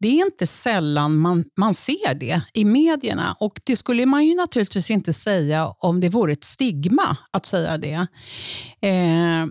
det 0.00 0.08
är 0.08 0.24
inte 0.24 0.46
sällan 0.46 1.16
man, 1.16 1.44
man 1.56 1.74
ser 1.74 2.14
det 2.14 2.42
i 2.52 2.64
medierna 2.64 3.36
och 3.40 3.60
det 3.64 3.76
skulle 3.76 4.06
man 4.06 4.26
ju 4.26 4.34
naturligtvis 4.34 4.90
inte 4.90 5.12
säga 5.12 5.66
om 5.66 6.00
det 6.00 6.08
vore 6.08 6.32
ett 6.32 6.44
stigma 6.44 7.16
att 7.30 7.46
säga 7.46 7.78
det. 7.78 8.06
Eh, 8.82 9.46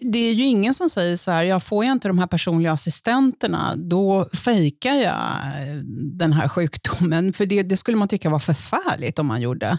det 0.00 0.18
är 0.18 0.32
ju 0.32 0.44
ingen 0.44 0.74
som 0.74 0.90
säger 0.90 1.16
så 1.16 1.30
här, 1.30 1.42
jag 1.42 1.62
får 1.62 1.84
jag 1.84 1.92
inte 1.92 2.08
de 2.08 2.18
här 2.18 2.26
personliga 2.26 2.72
assistenterna, 2.72 3.74
då 3.76 4.28
fejkar 4.32 4.94
jag 4.94 5.12
eh, 5.12 5.76
den 6.18 6.32
här 6.32 6.48
sjukdomen. 6.48 7.32
För 7.32 7.46
det, 7.46 7.62
det 7.62 7.76
skulle 7.76 7.96
man 7.96 8.08
tycka 8.08 8.30
var 8.30 8.38
förfärligt 8.38 9.18
om 9.18 9.26
man 9.26 9.40
gjorde. 9.40 9.78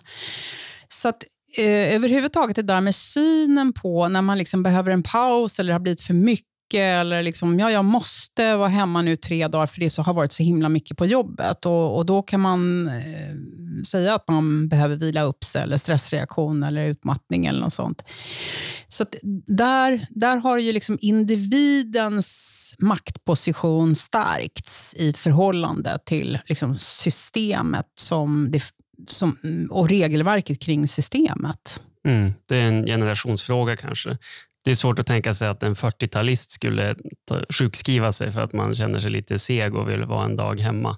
Så 0.87 1.09
att, 1.09 1.23
eh, 1.57 1.95
överhuvudtaget 1.95 2.55
det 2.55 2.61
där 2.61 2.81
med 2.81 2.95
synen 2.95 3.73
på 3.73 4.07
när 4.07 4.21
man 4.21 4.37
liksom 4.37 4.63
behöver 4.63 4.91
en 4.91 5.03
paus 5.03 5.59
eller 5.59 5.73
har 5.73 5.79
blivit 5.79 6.01
för 6.01 6.13
mycket 6.13 6.52
eller 6.81 7.23
liksom, 7.23 7.59
ja, 7.59 7.71
jag 7.71 7.85
måste 7.85 8.55
vara 8.55 8.69
hemma 8.69 9.01
nu 9.01 9.15
tre 9.15 9.47
dagar 9.47 9.67
för 9.67 9.79
det 9.79 9.89
så 9.89 10.01
har 10.01 10.13
varit 10.13 10.31
så 10.31 10.43
himla 10.43 10.69
mycket 10.69 10.97
på 10.97 11.05
jobbet. 11.05 11.65
Och, 11.65 11.97
och 11.97 12.05
Då 12.05 12.21
kan 12.21 12.39
man 12.39 12.87
eh, 12.87 13.35
säga 13.85 14.15
att 14.15 14.27
man 14.27 14.67
behöver 14.67 14.95
vila 14.95 15.21
upp 15.21 15.43
sig, 15.43 15.61
eller 15.61 15.77
stressreaktion 15.77 16.63
eller 16.63 16.85
utmattning 16.85 17.45
eller 17.45 17.59
något 17.59 17.73
sånt. 17.73 18.03
Så 18.87 19.05
där, 19.47 20.05
där 20.09 20.37
har 20.37 20.57
ju 20.57 20.71
liksom 20.71 20.97
individens 21.01 22.75
maktposition 22.79 23.95
stärkts 23.95 24.95
i 24.97 25.13
förhållande 25.13 25.99
till 26.05 26.39
liksom 26.45 26.77
systemet 26.77 27.87
som 27.95 28.51
det, 28.51 28.63
som, 29.07 29.37
och 29.69 29.89
regelverket 29.89 30.61
kring 30.61 30.87
systemet. 30.87 31.81
Mm, 32.07 32.33
det 32.47 32.57
är 32.57 32.67
en 32.67 32.85
generationsfråga 32.85 33.75
kanske. 33.75 34.17
Det 34.63 34.71
är 34.71 34.75
svårt 34.75 34.99
att 34.99 35.07
tänka 35.07 35.33
sig 35.33 35.47
att 35.47 35.63
en 35.63 35.75
40-talist 35.75 36.51
skulle 36.51 36.95
sjukskriva 37.49 38.11
sig 38.11 38.31
för 38.31 38.41
att 38.41 38.53
man 38.53 38.75
känner 38.75 38.99
sig 38.99 39.11
lite 39.11 39.39
seg 39.39 39.75
och 39.75 39.89
vill 39.89 40.03
vara 40.03 40.25
en 40.25 40.35
dag 40.35 40.59
hemma. 40.59 40.97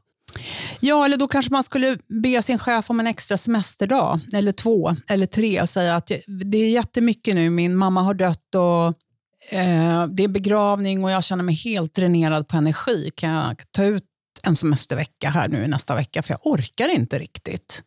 Ja, 0.80 1.06
eller 1.06 1.18
då 1.18 1.28
kanske 1.28 1.52
man 1.52 1.64
skulle 1.64 1.98
be 2.24 2.42
sin 2.42 2.60
chef 2.60 2.90
om 2.90 3.00
en 3.00 3.08
extra 3.08 3.38
semesterdag, 3.38 4.20
eller 4.34 4.52
två, 4.52 4.96
eller 5.10 5.26
tre 5.26 5.62
och 5.62 5.70
säga 5.70 5.96
att 5.96 6.12
det 6.52 6.58
är 6.58 6.70
jättemycket 6.70 7.36
nu, 7.36 7.50
min 7.50 7.76
mamma 7.76 8.02
har 8.02 8.14
dött 8.14 8.56
och 8.56 8.88
eh, 9.58 10.08
det 10.08 10.24
är 10.24 10.28
begravning 10.28 11.04
och 11.04 11.12
jag 11.12 11.24
känner 11.24 11.44
mig 11.44 11.56
helt 11.56 11.96
dränerad 11.96 12.48
på 12.48 12.58
energi. 12.58 13.12
Kan 13.16 13.30
jag 13.30 13.56
ta 13.72 13.84
ut 13.84 14.04
en 14.44 14.56
semestervecka 14.56 15.30
här 15.30 15.48
nu 15.48 15.68
nästa 15.68 15.96
vecka, 15.96 16.24
för 16.24 16.34
jag 16.34 16.48
orkar 16.48 16.90
inte 16.90 17.20
riktigt. 17.20 17.84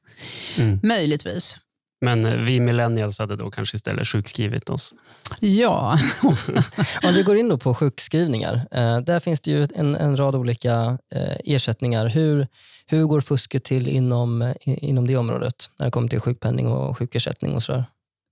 Mm. 0.56 0.80
Möjligtvis. 0.82 1.58
Men 2.00 2.24
eh, 2.24 2.34
vi 2.34 2.60
millennials 2.60 3.18
hade 3.18 3.36
då 3.36 3.50
kanske 3.50 3.76
istället 3.76 4.08
sjukskrivit 4.08 4.70
oss. 4.70 4.94
Ja. 5.40 5.98
Om 7.04 7.14
vi 7.14 7.22
går 7.22 7.36
in 7.36 7.48
då 7.48 7.58
på 7.58 7.74
sjukskrivningar. 7.74 8.54
Eh, 8.70 8.98
där 8.98 9.20
finns 9.20 9.40
det 9.40 9.50
ju 9.50 9.66
en, 9.74 9.94
en 9.94 10.16
rad 10.16 10.34
olika 10.34 10.98
eh, 11.14 11.36
ersättningar. 11.44 12.06
Hur, 12.06 12.46
hur 12.86 13.04
går 13.04 13.20
fusket 13.20 13.64
till 13.64 13.88
inom, 13.88 14.54
inom 14.64 15.06
det 15.06 15.16
området 15.16 15.70
när 15.78 15.86
det 15.86 15.90
kommer 15.90 16.08
till 16.08 16.20
sjukpenning 16.20 16.66
och 16.66 16.98
sjukersättning 16.98 17.54
och 17.54 17.62
sådär? 17.62 17.84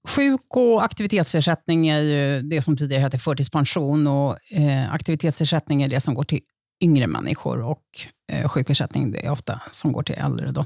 Sjuk 0.08 0.56
och 0.56 0.84
aktivitetsersättning 0.84 1.88
är 1.88 2.00
ju 2.00 2.42
det 2.42 2.62
som 2.62 2.76
tidigare 2.76 3.02
hette 3.02 3.18
förtidspension 3.18 4.06
och 4.06 4.36
eh, 4.52 4.92
aktivitetsersättning 4.92 5.82
är 5.82 5.88
det 5.88 6.00
som 6.00 6.14
går 6.14 6.24
till 6.24 6.40
yngre 6.82 7.06
människor 7.06 7.62
och 7.62 7.82
Eh, 8.32 8.48
sjukersättning 8.48 9.10
det 9.10 9.26
är 9.26 9.30
ofta 9.30 9.60
som 9.70 9.92
går 9.92 10.02
till 10.02 10.14
äldre. 10.14 10.50
Då. 10.50 10.60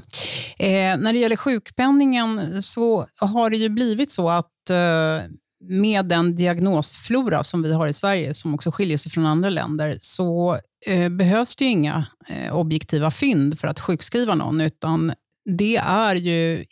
Eh, 0.57 0.97
när 0.97 1.13
det 1.13 1.19
gäller 1.19 1.35
sjukpenningen 1.35 2.63
så 2.63 3.05
har 3.17 3.49
det 3.49 3.57
ju 3.57 3.69
blivit 3.69 4.11
så 4.11 4.29
att 4.29 4.69
eh, 4.69 5.29
med 5.69 6.05
den 6.05 6.35
diagnosflora 6.35 7.43
som 7.43 7.63
vi 7.63 7.73
har 7.73 7.87
i 7.87 7.93
Sverige, 7.93 8.33
som 8.33 8.55
också 8.55 8.71
skiljer 8.71 8.97
sig 8.97 9.11
från 9.11 9.25
andra 9.25 9.49
länder, 9.49 9.97
så 10.01 10.57
eh, 10.85 11.09
behövs 11.09 11.55
det 11.55 11.65
inga 11.65 12.05
eh, 12.27 12.55
objektiva 12.55 13.11
fynd 13.11 13.59
för 13.59 13.67
att 13.67 13.79
sjukskriva 13.79 14.35
någon, 14.35 14.61
utan 14.61 15.13
det 15.45 15.77
är 15.77 16.15
ju, 16.15 16.65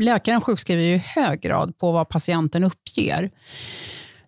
läkaren 0.00 0.40
sjukskriver 0.40 0.82
ju 0.82 0.94
i 0.94 1.02
hög 1.06 1.40
grad 1.40 1.78
på 1.78 1.92
vad 1.92 2.08
patienten 2.08 2.64
uppger. 2.64 3.30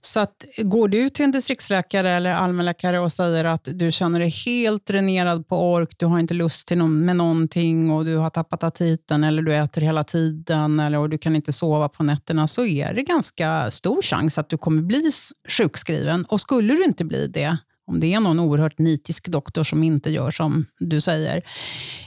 Så 0.06 0.20
att, 0.20 0.44
går 0.58 0.88
du 0.88 1.10
till 1.10 1.24
en 1.24 1.30
distriktsläkare 1.30 2.10
eller 2.10 2.34
allmänläkare 2.34 3.00
och 3.00 3.12
säger 3.12 3.44
att 3.44 3.68
du 3.72 3.92
känner 3.92 4.20
dig 4.20 4.28
helt 4.28 4.86
dränerad 4.86 5.48
på 5.48 5.72
ork, 5.72 5.94
du 5.98 6.06
har 6.06 6.18
inte 6.18 6.34
lust 6.34 6.68
till 6.68 6.78
någon, 6.78 7.04
med 7.04 7.16
någonting 7.16 7.90
och 7.90 8.04
du 8.04 8.16
har 8.16 8.30
tappat 8.30 8.64
aptiten 8.64 9.24
eller 9.24 9.42
du 9.42 9.54
äter 9.54 9.80
hela 9.80 10.04
tiden 10.04 10.80
eller 10.80 10.98
och 10.98 11.10
du 11.10 11.18
kan 11.18 11.36
inte 11.36 11.52
sova 11.52 11.88
på 11.88 12.02
nätterna, 12.02 12.48
så 12.48 12.64
är 12.64 12.94
det 12.94 13.02
ganska 13.02 13.70
stor 13.70 14.02
chans 14.02 14.38
att 14.38 14.48
du 14.48 14.58
kommer 14.58 14.82
bli 14.82 15.10
sjukskriven. 15.48 16.24
Och 16.24 16.40
skulle 16.40 16.74
du 16.74 16.84
inte 16.84 17.04
bli 17.04 17.26
det, 17.26 17.56
om 17.86 18.00
det 18.00 18.14
är 18.14 18.20
någon 18.20 18.40
oerhört 18.40 18.78
nitisk 18.78 19.28
doktor 19.28 19.64
som 19.64 19.82
inte 19.82 20.10
gör 20.10 20.30
som 20.30 20.66
du 20.78 21.00
säger 21.00 21.42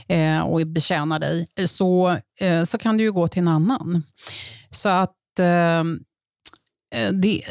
eh, 0.08 0.40
och 0.40 0.66
betjänar 0.66 1.18
dig, 1.18 1.46
så, 1.66 2.18
eh, 2.40 2.64
så 2.64 2.78
kan 2.78 2.96
du 2.96 3.04
ju 3.04 3.12
gå 3.12 3.28
till 3.28 3.42
en 3.42 3.48
annan. 3.48 4.02
Så 4.70 4.88
att 4.88 5.38
eh, 5.38 5.84
Eh, 6.94 7.12
det, 7.12 7.42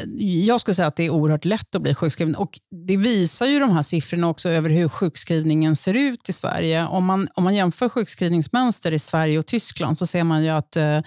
jag 0.46 0.60
skulle 0.60 0.74
säga 0.74 0.88
att 0.88 0.96
det 0.96 1.06
är 1.06 1.10
oerhört 1.10 1.44
lätt 1.44 1.74
att 1.74 1.82
bli 1.82 1.94
sjukskriven. 1.94 2.34
Och 2.34 2.60
det 2.86 2.96
visar 2.96 3.46
ju 3.46 3.58
de 3.58 3.70
här 3.70 3.82
siffrorna 3.82 4.28
också 4.28 4.48
över 4.48 4.70
hur 4.70 4.88
sjukskrivningen 4.88 5.76
ser 5.76 5.94
ut 5.94 6.28
i 6.28 6.32
Sverige. 6.32 6.86
Om 6.86 7.04
man, 7.04 7.28
om 7.34 7.44
man 7.44 7.54
jämför 7.54 7.88
sjukskrivningsmönster 7.88 8.92
i 8.92 8.98
Sverige 8.98 9.38
och 9.38 9.46
Tyskland 9.46 9.98
så 9.98 10.06
ser 10.06 10.24
man 10.24 10.44
ju 10.44 10.48
att 10.48 10.76
eh, 10.76 11.00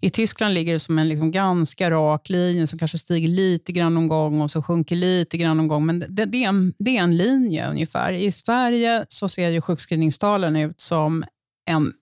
i 0.00 0.10
Tyskland 0.10 0.54
ligger 0.54 0.72
det 0.72 0.80
som 0.80 0.98
en 0.98 1.08
liksom 1.08 1.30
ganska 1.30 1.90
rak 1.90 2.28
linje 2.28 2.66
som 2.66 2.78
kanske 2.78 2.98
stiger 2.98 3.28
lite 3.28 3.72
grann 3.72 3.94
någon 3.94 4.08
gång 4.08 4.40
och 4.40 4.50
så 4.50 4.62
sjunker 4.62 4.96
lite 4.96 5.36
grann 5.36 5.56
någon 5.56 5.68
gång. 5.68 5.86
Men 5.86 6.04
det, 6.08 6.24
det, 6.24 6.44
är, 6.44 6.48
en, 6.48 6.74
det 6.78 6.96
är 6.96 7.02
en 7.02 7.16
linje 7.16 7.70
ungefär. 7.70 8.12
I 8.12 8.32
Sverige 8.32 9.04
så 9.08 9.28
ser 9.28 9.48
ju 9.48 9.60
sjukskrivningstalen 9.60 10.56
ut 10.56 10.80
som 10.80 11.24
en 11.70 11.92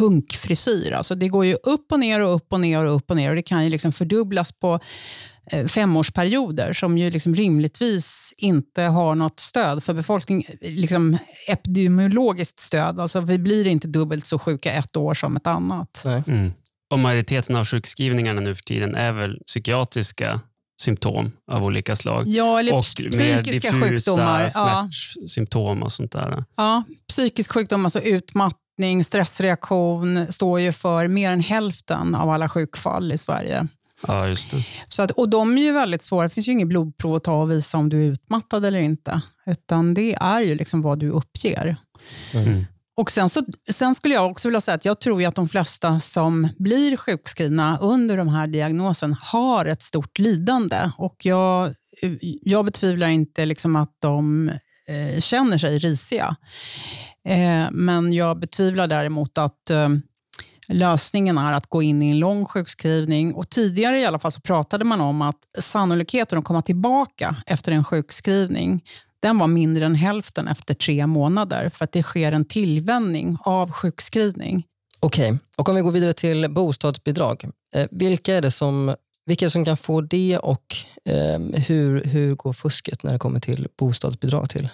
punkfrisyr. 0.00 0.92
Alltså 0.92 1.14
det 1.14 1.28
går 1.28 1.44
ju 1.44 1.54
upp 1.62 1.92
och 1.92 2.00
ner 2.00 2.20
och 2.20 2.34
upp 2.34 2.52
och 2.52 2.60
ner 2.60 2.84
och 2.84 2.96
upp 2.96 3.10
och 3.10 3.16
ner 3.16 3.30
och 3.30 3.36
det 3.36 3.42
kan 3.42 3.64
ju 3.64 3.70
liksom 3.70 3.92
fördubblas 3.92 4.52
på 4.52 4.80
eh, 5.52 5.66
femårsperioder 5.66 6.72
som 6.72 6.98
ju 6.98 7.10
liksom 7.10 7.34
rimligtvis 7.34 8.34
inte 8.36 8.82
har 8.82 9.14
något 9.14 9.40
stöd 9.40 9.84
för 9.84 9.94
befolkningen. 9.94 10.56
Liksom 10.60 11.18
epidemiologiskt 11.48 12.60
stöd. 12.60 13.00
Alltså 13.00 13.20
vi 13.20 13.38
blir 13.38 13.66
inte 13.66 13.88
dubbelt 13.88 14.26
så 14.26 14.38
sjuka 14.38 14.72
ett 14.72 14.96
år 14.96 15.14
som 15.14 15.36
ett 15.36 15.46
annat. 15.46 16.04
Mm. 16.26 16.52
Och 16.90 16.98
Majoriteten 16.98 17.56
av 17.56 17.64
sjukskrivningarna 17.64 18.40
nu 18.40 18.54
för 18.54 18.62
tiden 18.62 18.94
är 18.94 19.12
väl 19.12 19.38
psykiatriska 19.46 20.40
symptom 20.80 21.32
av 21.52 21.64
olika 21.64 21.96
slag. 21.96 22.28
Ja, 22.28 22.60
eller 22.60 22.74
och 22.74 22.84
psykiska 22.84 23.72
sjukdomar. 23.72 24.48
Smärtsymptom 24.48 25.82
och 25.82 25.92
sånt 25.92 26.12
där. 26.12 26.44
Ja, 26.56 26.82
psykisk 27.08 27.52
sjukdom, 27.52 27.84
alltså 27.84 28.00
utmattning 28.00 28.69
utmattning, 28.80 29.04
stressreaktion 29.04 30.26
står 30.32 30.60
ju 30.60 30.72
för 30.72 31.08
mer 31.08 31.30
än 31.30 31.40
hälften 31.40 32.14
av 32.14 32.30
alla 32.30 32.48
sjukfall 32.48 33.12
i 33.12 33.18
Sverige. 33.18 33.68
Ja, 34.06 34.28
just 34.28 34.50
det. 34.50 34.64
Så 34.88 35.02
att, 35.02 35.10
och 35.10 35.28
de 35.28 35.58
är 35.58 35.62
ju 35.62 35.72
väldigt 35.72 36.02
svåra. 36.02 36.28
Det 36.28 36.34
finns 36.34 36.48
ju 36.48 36.52
inget 36.52 36.68
blodprov 36.68 37.14
att 37.14 37.24
ta 37.24 37.42
och 37.42 37.50
visa 37.50 37.78
om 37.78 37.88
du 37.88 38.06
är 38.06 38.12
utmattad 38.12 38.64
eller 38.64 38.80
inte. 38.80 39.22
Utan 39.46 39.94
det 39.94 40.14
är 40.14 40.40
ju 40.40 40.54
liksom 40.54 40.82
vad 40.82 40.98
du 40.98 41.10
uppger. 41.10 41.76
Mm. 42.34 42.66
Och 42.96 43.10
sen, 43.10 43.28
så, 43.28 43.44
sen 43.70 43.94
skulle 43.94 44.14
jag 44.14 44.30
också 44.30 44.48
vilja 44.48 44.60
säga 44.60 44.74
att 44.74 44.84
jag 44.84 45.00
tror 45.00 45.26
att 45.26 45.34
de 45.34 45.48
flesta 45.48 46.00
som 46.00 46.48
blir 46.58 46.96
sjukskrivna 46.96 47.78
under 47.80 48.16
de 48.16 48.28
här 48.28 48.46
diagnosen 48.46 49.16
har 49.20 49.66
ett 49.66 49.82
stort 49.82 50.18
lidande. 50.18 50.90
Och 50.98 51.16
jag, 51.26 51.74
jag 52.42 52.64
betvivlar 52.64 53.08
inte 53.08 53.46
liksom 53.46 53.76
att 53.76 53.96
de 53.98 54.48
eh, 54.88 55.20
känner 55.20 55.58
sig 55.58 55.78
risiga. 55.78 56.36
Eh, 57.28 57.68
men 57.70 58.12
jag 58.12 58.38
betvivlar 58.38 58.86
däremot 58.86 59.38
att 59.38 59.70
eh, 59.70 59.88
lösningen 60.68 61.38
är 61.38 61.52
att 61.52 61.66
gå 61.66 61.82
in 61.82 62.02
i 62.02 62.10
en 62.10 62.18
lång 62.18 62.46
sjukskrivning. 62.46 63.34
Och 63.34 63.50
tidigare 63.50 64.00
i 64.00 64.06
alla 64.06 64.18
fall 64.18 64.32
så 64.32 64.40
pratade 64.40 64.84
man 64.84 65.00
om 65.00 65.22
att 65.22 65.38
sannolikheten 65.58 66.38
att 66.38 66.44
komma 66.44 66.62
tillbaka 66.62 67.36
efter 67.46 67.72
en 67.72 67.84
sjukskrivning 67.84 68.82
den 69.22 69.38
var 69.38 69.46
mindre 69.46 69.84
än 69.84 69.94
hälften 69.94 70.48
efter 70.48 70.74
tre 70.74 71.06
månader 71.06 71.68
för 71.68 71.84
att 71.84 71.92
det 71.92 72.02
sker 72.02 72.32
en 72.32 72.44
tillvänjning 72.44 73.36
av 73.40 73.72
sjukskrivning. 73.72 74.66
Okej, 75.00 75.32
okay. 75.32 75.38
och 75.58 75.68
om 75.68 75.74
vi 75.74 75.80
går 75.80 75.92
vidare 75.92 76.12
till 76.12 76.50
bostadsbidrag. 76.50 77.50
Eh, 77.74 77.86
vilka, 77.90 78.34
är 78.34 78.42
det 78.42 78.50
som, 78.50 78.94
vilka 79.26 79.44
är 79.44 79.46
det 79.46 79.50
som 79.50 79.64
kan 79.64 79.76
få 79.76 80.00
det 80.00 80.38
och 80.38 80.76
hur, 81.52 82.04
hur 82.04 82.34
går 82.34 82.52
fusket 82.52 83.02
när 83.02 83.12
det 83.12 83.18
kommer 83.18 83.40
till 83.40 83.68
bostadsbidrag 83.78 84.50
till? 84.50 84.68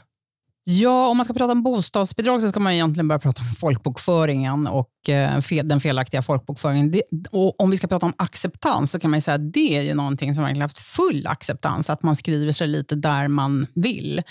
Ja, 0.68 1.08
om 1.08 1.16
man 1.16 1.24
ska 1.24 1.34
prata 1.34 1.52
om 1.52 1.62
bostadsbidrag 1.62 2.42
så 2.42 2.48
ska 2.48 2.60
man 2.60 2.72
egentligen 2.72 3.08
börja 3.08 3.18
prata 3.18 3.42
om 3.42 3.54
folkbokföringen 3.60 4.66
och 4.66 5.08
eh, 5.08 5.62
den 5.64 5.80
felaktiga 5.80 6.22
folkbokföringen. 6.22 6.90
Det, 6.90 7.02
och 7.30 7.60
om 7.60 7.70
vi 7.70 7.76
ska 7.76 7.86
prata 7.86 8.06
om 8.06 8.12
acceptans 8.18 8.90
så 8.90 9.00
kan 9.00 9.10
man 9.10 9.20
säga 9.20 9.34
att 9.34 9.52
det 9.52 9.76
är 9.76 9.82
ju 9.82 9.94
någonting 9.94 10.34
som 10.34 10.44
verkligen 10.44 10.62
haft 10.62 10.78
full 10.78 11.26
acceptans, 11.26 11.90
att 11.90 12.02
man 12.02 12.16
skriver 12.16 12.52
sig 12.52 12.66
lite 12.66 12.94
där 12.94 13.28
man 13.28 13.66
vill. 13.74 14.22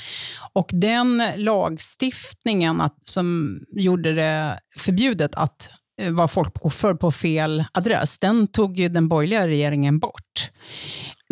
Och 0.54 0.70
den 0.74 1.24
lagstiftningen 1.36 2.82
att, 2.82 2.98
som 3.04 3.60
gjorde 3.72 4.14
det 4.14 4.60
förbjudet 4.78 5.36
att 5.36 5.70
var 6.02 6.12
vara 6.12 6.28
folkbokförd 6.28 7.00
på 7.00 7.12
fel 7.12 7.64
adress, 7.72 8.20
den 8.20 8.48
tog 8.48 8.80
ju 8.80 8.90
den 8.90 9.08
borgerliga 9.08 9.48
regeringen 9.48 10.00
bort. 10.00 10.52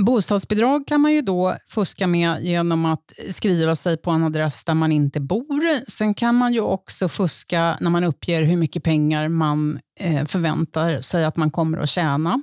Bostadsbidrag 0.01 0.87
kan 0.87 1.01
man 1.01 1.13
ju 1.13 1.21
då 1.21 1.55
fuska 1.69 2.07
med 2.07 2.43
genom 2.43 2.85
att 2.85 3.13
skriva 3.29 3.75
sig 3.75 3.97
på 3.97 4.11
en 4.11 4.23
adress 4.23 4.65
där 4.65 4.73
man 4.73 4.91
inte 4.91 5.19
bor. 5.19 5.89
Sen 5.89 6.13
kan 6.13 6.35
man 6.35 6.53
ju 6.53 6.61
också 6.61 7.09
fuska 7.09 7.77
när 7.81 7.89
man 7.89 8.03
uppger 8.03 8.43
hur 8.43 8.57
mycket 8.57 8.83
pengar 8.83 9.27
man 9.27 9.79
eh, 9.99 10.25
förväntar 10.25 11.01
sig 11.01 11.25
att 11.25 11.37
man 11.37 11.51
kommer 11.51 11.77
att 11.77 11.89
tjäna. 11.89 12.41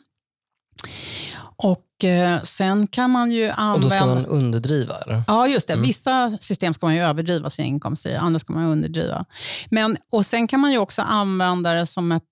Och 1.57 2.05
eh, 2.05 2.43
Sen 2.43 2.87
kan 2.87 3.11
man 3.11 3.33
ju 3.33 3.51
använda... 3.51 3.75
Och 3.75 3.81
då 3.81 3.91
ska 3.91 4.07
man 4.07 4.27
underdriva? 4.27 4.99
Eller? 4.99 5.23
Ja, 5.27 5.49
just 5.49 5.67
det. 5.67 5.73
Mm. 5.73 5.87
Vissa 5.87 6.39
system 6.41 6.75
ska 6.75 6.87
man 6.87 6.95
ju 6.95 7.01
överdriva 7.01 7.51
sina 7.51 7.69
inkomster 7.69 8.11
i, 8.11 8.17
andra 8.17 8.39
ska 8.39 8.53
man 8.53 8.65
underdriva. 8.65 9.25
Men, 9.71 9.97
och 10.11 10.27
Sen 10.27 10.49
kan 10.49 10.61
man 10.61 10.73
ju 10.73 10.79
också 10.79 11.03
använda 11.03 11.73
det 11.73 11.87
som 11.87 12.13
ett 12.13 12.23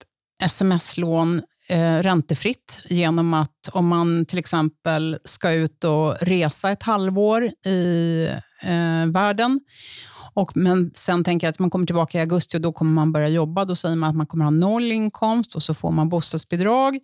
sms-lån 0.42 1.42
eh, 1.68 1.96
räntefritt 1.96 2.80
genom 2.88 3.34
att 3.34 3.68
om 3.72 3.88
man 3.88 4.26
till 4.26 4.38
exempel 4.38 5.18
ska 5.24 5.50
ut 5.50 5.84
och 5.84 6.16
resa 6.20 6.70
ett 6.70 6.82
halvår 6.82 7.44
i 7.66 8.28
eh, 8.62 9.06
världen 9.06 9.60
och, 10.34 10.56
men 10.56 10.90
sen 10.94 11.24
tänker 11.24 11.46
jag 11.46 11.52
att 11.52 11.58
man 11.58 11.70
kommer 11.70 11.86
tillbaka 11.86 12.18
i 12.18 12.20
augusti 12.20 12.56
och 12.56 12.60
då 12.60 12.72
kommer 12.72 12.92
man 12.92 13.12
börja 13.12 13.28
jobba. 13.28 13.64
Då 13.64 13.74
säger 13.74 13.96
man 13.96 14.10
att 14.10 14.16
man 14.16 14.26
kommer 14.26 14.44
ha 14.44 14.50
noll 14.50 14.92
inkomst 14.92 15.54
och 15.54 15.62
så 15.62 15.74
får 15.74 15.90
man 15.90 16.08
bostadsbidrag. 16.08 16.98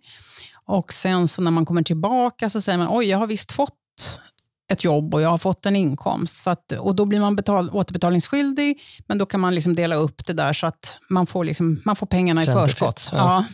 Och 0.65 0.93
sen 0.93 1.27
så 1.27 1.41
när 1.41 1.51
man 1.51 1.65
kommer 1.65 1.83
tillbaka 1.83 2.49
så 2.49 2.61
säger 2.61 2.77
man 2.77 2.87
oj, 2.91 3.05
jag 3.05 3.17
har 3.17 3.27
visst 3.27 3.51
fått 3.51 4.19
ett 4.71 4.83
jobb 4.83 5.13
och 5.13 5.21
jag 5.21 5.29
har 5.29 5.37
fått 5.37 5.65
en 5.65 5.75
inkomst. 5.75 6.43
Så 6.43 6.49
att, 6.49 6.71
och 6.71 6.95
Då 6.95 7.05
blir 7.05 7.19
man 7.19 7.35
betal, 7.35 7.69
återbetalningsskyldig, 7.69 8.81
men 9.07 9.17
då 9.17 9.25
kan 9.25 9.39
man 9.39 9.55
liksom 9.55 9.75
dela 9.75 9.95
upp 9.95 10.25
det 10.25 10.33
där 10.33 10.53
så 10.53 10.67
att 10.67 10.97
man 11.09 11.27
får, 11.27 11.43
liksom, 11.43 11.81
man 11.85 11.95
får 11.95 12.07
pengarna 12.07 12.43
i 12.43 12.45
förskott. 12.45 13.09
Ja. 13.11 13.17
Ja 13.17 13.45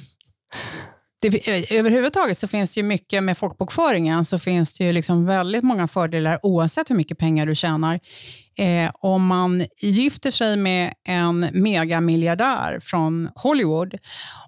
det, 1.21 1.47
eh, 1.47 1.79
överhuvudtaget 1.79 2.37
så 2.37 2.47
finns 2.47 2.73
det 2.73 2.79
ju 2.79 2.83
mycket 2.83 3.23
med 3.23 3.37
folkbokföringen, 3.37 4.25
så 4.25 4.39
finns 4.39 4.77
det 4.77 4.83
ju 4.83 4.91
liksom 4.91 5.25
väldigt 5.25 5.63
många 5.63 5.87
fördelar 5.87 6.39
oavsett 6.43 6.89
hur 6.89 6.95
mycket 6.95 7.17
pengar 7.17 7.45
du 7.45 7.55
tjänar. 7.55 7.99
Eh, 8.57 8.91
om 8.93 9.27
man 9.27 9.65
gifter 9.81 10.31
sig 10.31 10.57
med 10.57 10.93
en 11.07 11.47
megamiljardär 11.53 12.79
från 12.79 13.29
Hollywood 13.35 13.95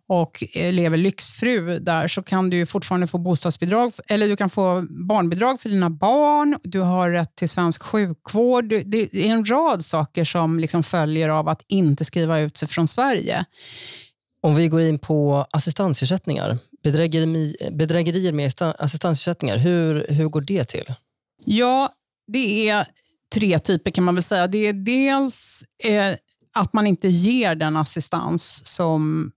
och 0.08 0.44
eh, 0.54 0.74
lever 0.74 0.98
lyxfru 0.98 1.80
där 1.80 2.08
så 2.08 2.24
kan 2.24 2.50
du 2.50 2.66
fortfarande 2.66 3.08
få 3.08 3.18
bostadsbidrag, 3.18 3.94
eller 4.08 4.28
du 4.28 4.36
kan 4.36 4.50
få 4.50 4.86
barnbidrag 5.08 5.62
för 5.62 5.70
dina 5.70 5.90
barn, 5.90 6.58
du 6.64 6.80
har 6.80 7.12
rätt 7.12 7.36
till 7.36 7.50
svensk 7.50 7.84
sjukvård. 7.84 8.74
Det 8.86 9.16
är 9.16 9.34
en 9.34 9.46
rad 9.46 9.86
saker 9.86 10.24
som 10.24 10.60
liksom 10.60 10.84
följer 10.84 11.30
av 11.30 11.50
att 11.50 11.62
inte 11.68 12.06
skriva 12.06 12.40
ut 12.40 12.58
sig 12.58 12.68
från 12.68 12.88
Sverige. 12.88 13.46
Om 14.44 14.56
vi 14.56 14.68
går 14.68 14.82
in 14.82 15.00
på 15.00 15.46
assistansersättningar, 15.52 16.58
bedrägeri, 16.84 17.56
bedrägerier 17.72 18.32
med 18.32 18.52
assistansersättningar, 18.62 19.58
hur, 19.58 20.06
hur 20.10 20.30
går 20.30 20.42
det 20.42 20.64
till? 20.64 20.94
Ja, 21.46 21.90
det 22.28 22.70
är 22.70 22.88
tre 23.36 23.60
typer 23.60 23.92
kan 23.92 24.04
man 24.04 24.16
väl 24.16 24.24
säga. 24.24 24.48
Det 24.48 24.68
är 24.68 24.74
dels 24.74 25.64
eh, 25.84 26.16
att 26.54 26.74
man 26.74 26.88
inte 26.88 27.08
ger 27.08 27.56
den 27.56 27.78
assistans 27.78 28.62
som 28.66 29.32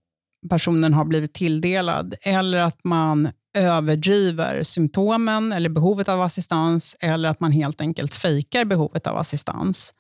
personen 0.51 0.95
har 0.95 1.05
blivit 1.05 1.35
tilldelad 1.35 2.15
eller 2.23 2.59
att 2.59 2.85
man 2.85 3.29
överdriver 3.59 4.63
symptomen 4.63 5.53
eller 5.53 5.69
behovet 5.69 6.09
av 6.09 6.23
assistans 6.23 6.97
eller 7.01 7.29
att 7.29 7.41
man 7.41 7.53
helt 7.53 7.81
enkelt 7.81 8.15
fejkar 8.15 8.65
behovet 8.65 9.07
av 9.07 9.17
assistans. 9.17 9.95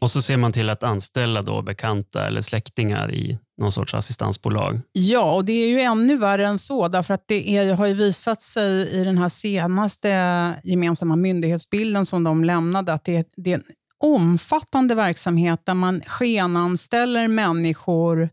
Och 0.00 0.10
så 0.10 0.22
ser 0.22 0.36
man 0.36 0.52
till 0.52 0.70
att 0.70 0.82
anställa 0.82 1.42
då 1.42 1.62
bekanta 1.62 2.26
eller 2.26 2.40
släktingar 2.40 3.14
i 3.14 3.38
någon 3.58 3.72
sorts 3.72 3.94
assistansbolag. 3.94 4.80
Ja, 4.92 5.34
och 5.34 5.44
det 5.44 5.52
är 5.52 5.68
ju 5.68 5.80
ännu 5.80 6.16
värre 6.16 6.46
än 6.46 6.58
så, 6.58 6.88
därför 6.88 7.14
att 7.14 7.24
det 7.26 7.56
är, 7.56 7.74
har 7.74 7.86
ju 7.86 7.94
visat 7.94 8.42
sig 8.42 9.00
i 9.00 9.04
den 9.04 9.18
här 9.18 9.28
senaste 9.28 10.08
gemensamma 10.64 11.16
myndighetsbilden 11.16 12.06
som 12.06 12.24
de 12.24 12.44
lämnade, 12.44 12.92
att 12.92 13.04
det, 13.04 13.28
det 13.36 13.52
är 13.52 13.54
en 13.54 13.64
omfattande 14.04 14.94
verksamhet 14.94 15.60
där 15.66 15.74
man 15.74 16.00
skenanställer 16.00 17.28
människor 17.28 18.30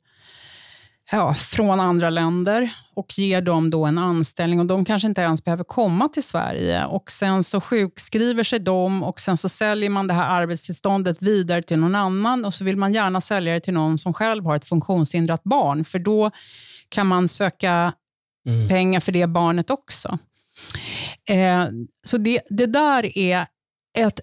ja, 1.11 1.33
från 1.33 1.79
andra 1.79 2.09
länder 2.09 2.69
och 2.95 3.19
ger 3.19 3.41
dem 3.41 3.69
då 3.69 3.85
en 3.85 3.97
anställning. 3.97 4.59
och 4.59 4.65
De 4.65 4.85
kanske 4.85 5.07
inte 5.07 5.21
ens 5.21 5.43
behöver 5.43 5.63
komma 5.63 6.09
till 6.09 6.23
Sverige. 6.23 6.85
och 6.85 7.11
Sen 7.11 7.43
så 7.43 7.61
sjukskriver 7.61 8.43
sig 8.43 8.59
de 8.59 9.03
och 9.03 9.19
sen 9.19 9.37
så 9.37 9.49
säljer 9.49 9.89
man 9.89 10.07
det 10.07 10.13
här 10.13 10.41
arbetstillståndet 10.41 11.21
vidare 11.21 11.61
till 11.61 11.79
någon 11.79 11.95
annan 11.95 12.45
och 12.45 12.53
så 12.53 12.63
vill 12.63 12.77
man 12.77 12.93
gärna 12.93 13.21
sälja 13.21 13.53
det 13.53 13.59
till 13.59 13.73
någon 13.73 13.97
som 13.97 14.13
själv 14.13 14.45
har 14.45 14.55
ett 14.55 14.65
funktionshindrat 14.65 15.43
barn, 15.43 15.85
för 15.85 15.99
då 15.99 16.31
kan 16.89 17.07
man 17.07 17.27
söka 17.27 17.93
mm. 18.47 18.67
pengar 18.67 18.99
för 18.99 19.11
det 19.11 19.27
barnet 19.27 19.69
också. 19.69 20.17
Eh, 21.29 21.65
så 22.03 22.17
det, 22.17 22.41
det 22.49 22.65
där 22.65 23.17
är 23.17 23.45
ett 23.97 24.19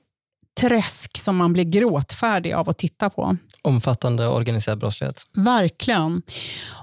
träsk 0.61 1.19
som 1.19 1.37
man 1.37 1.53
blir 1.53 1.65
gråtfärdig 1.65 2.53
av 2.53 2.69
att 2.69 2.79
titta 2.79 3.11
på. 3.11 3.37
Omfattande 3.62 4.29
organiserad 4.29 4.79
brottslighet. 4.79 5.23
Verkligen. 5.35 6.23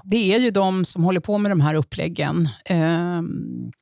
Det 0.04 0.34
är 0.34 0.38
ju 0.38 0.50
de 0.50 0.84
som 0.84 1.04
håller 1.04 1.20
på 1.20 1.38
med 1.38 1.50
de 1.50 1.60
här 1.60 1.74
uppläggen. 1.74 2.48
Ehm, 2.64 3.72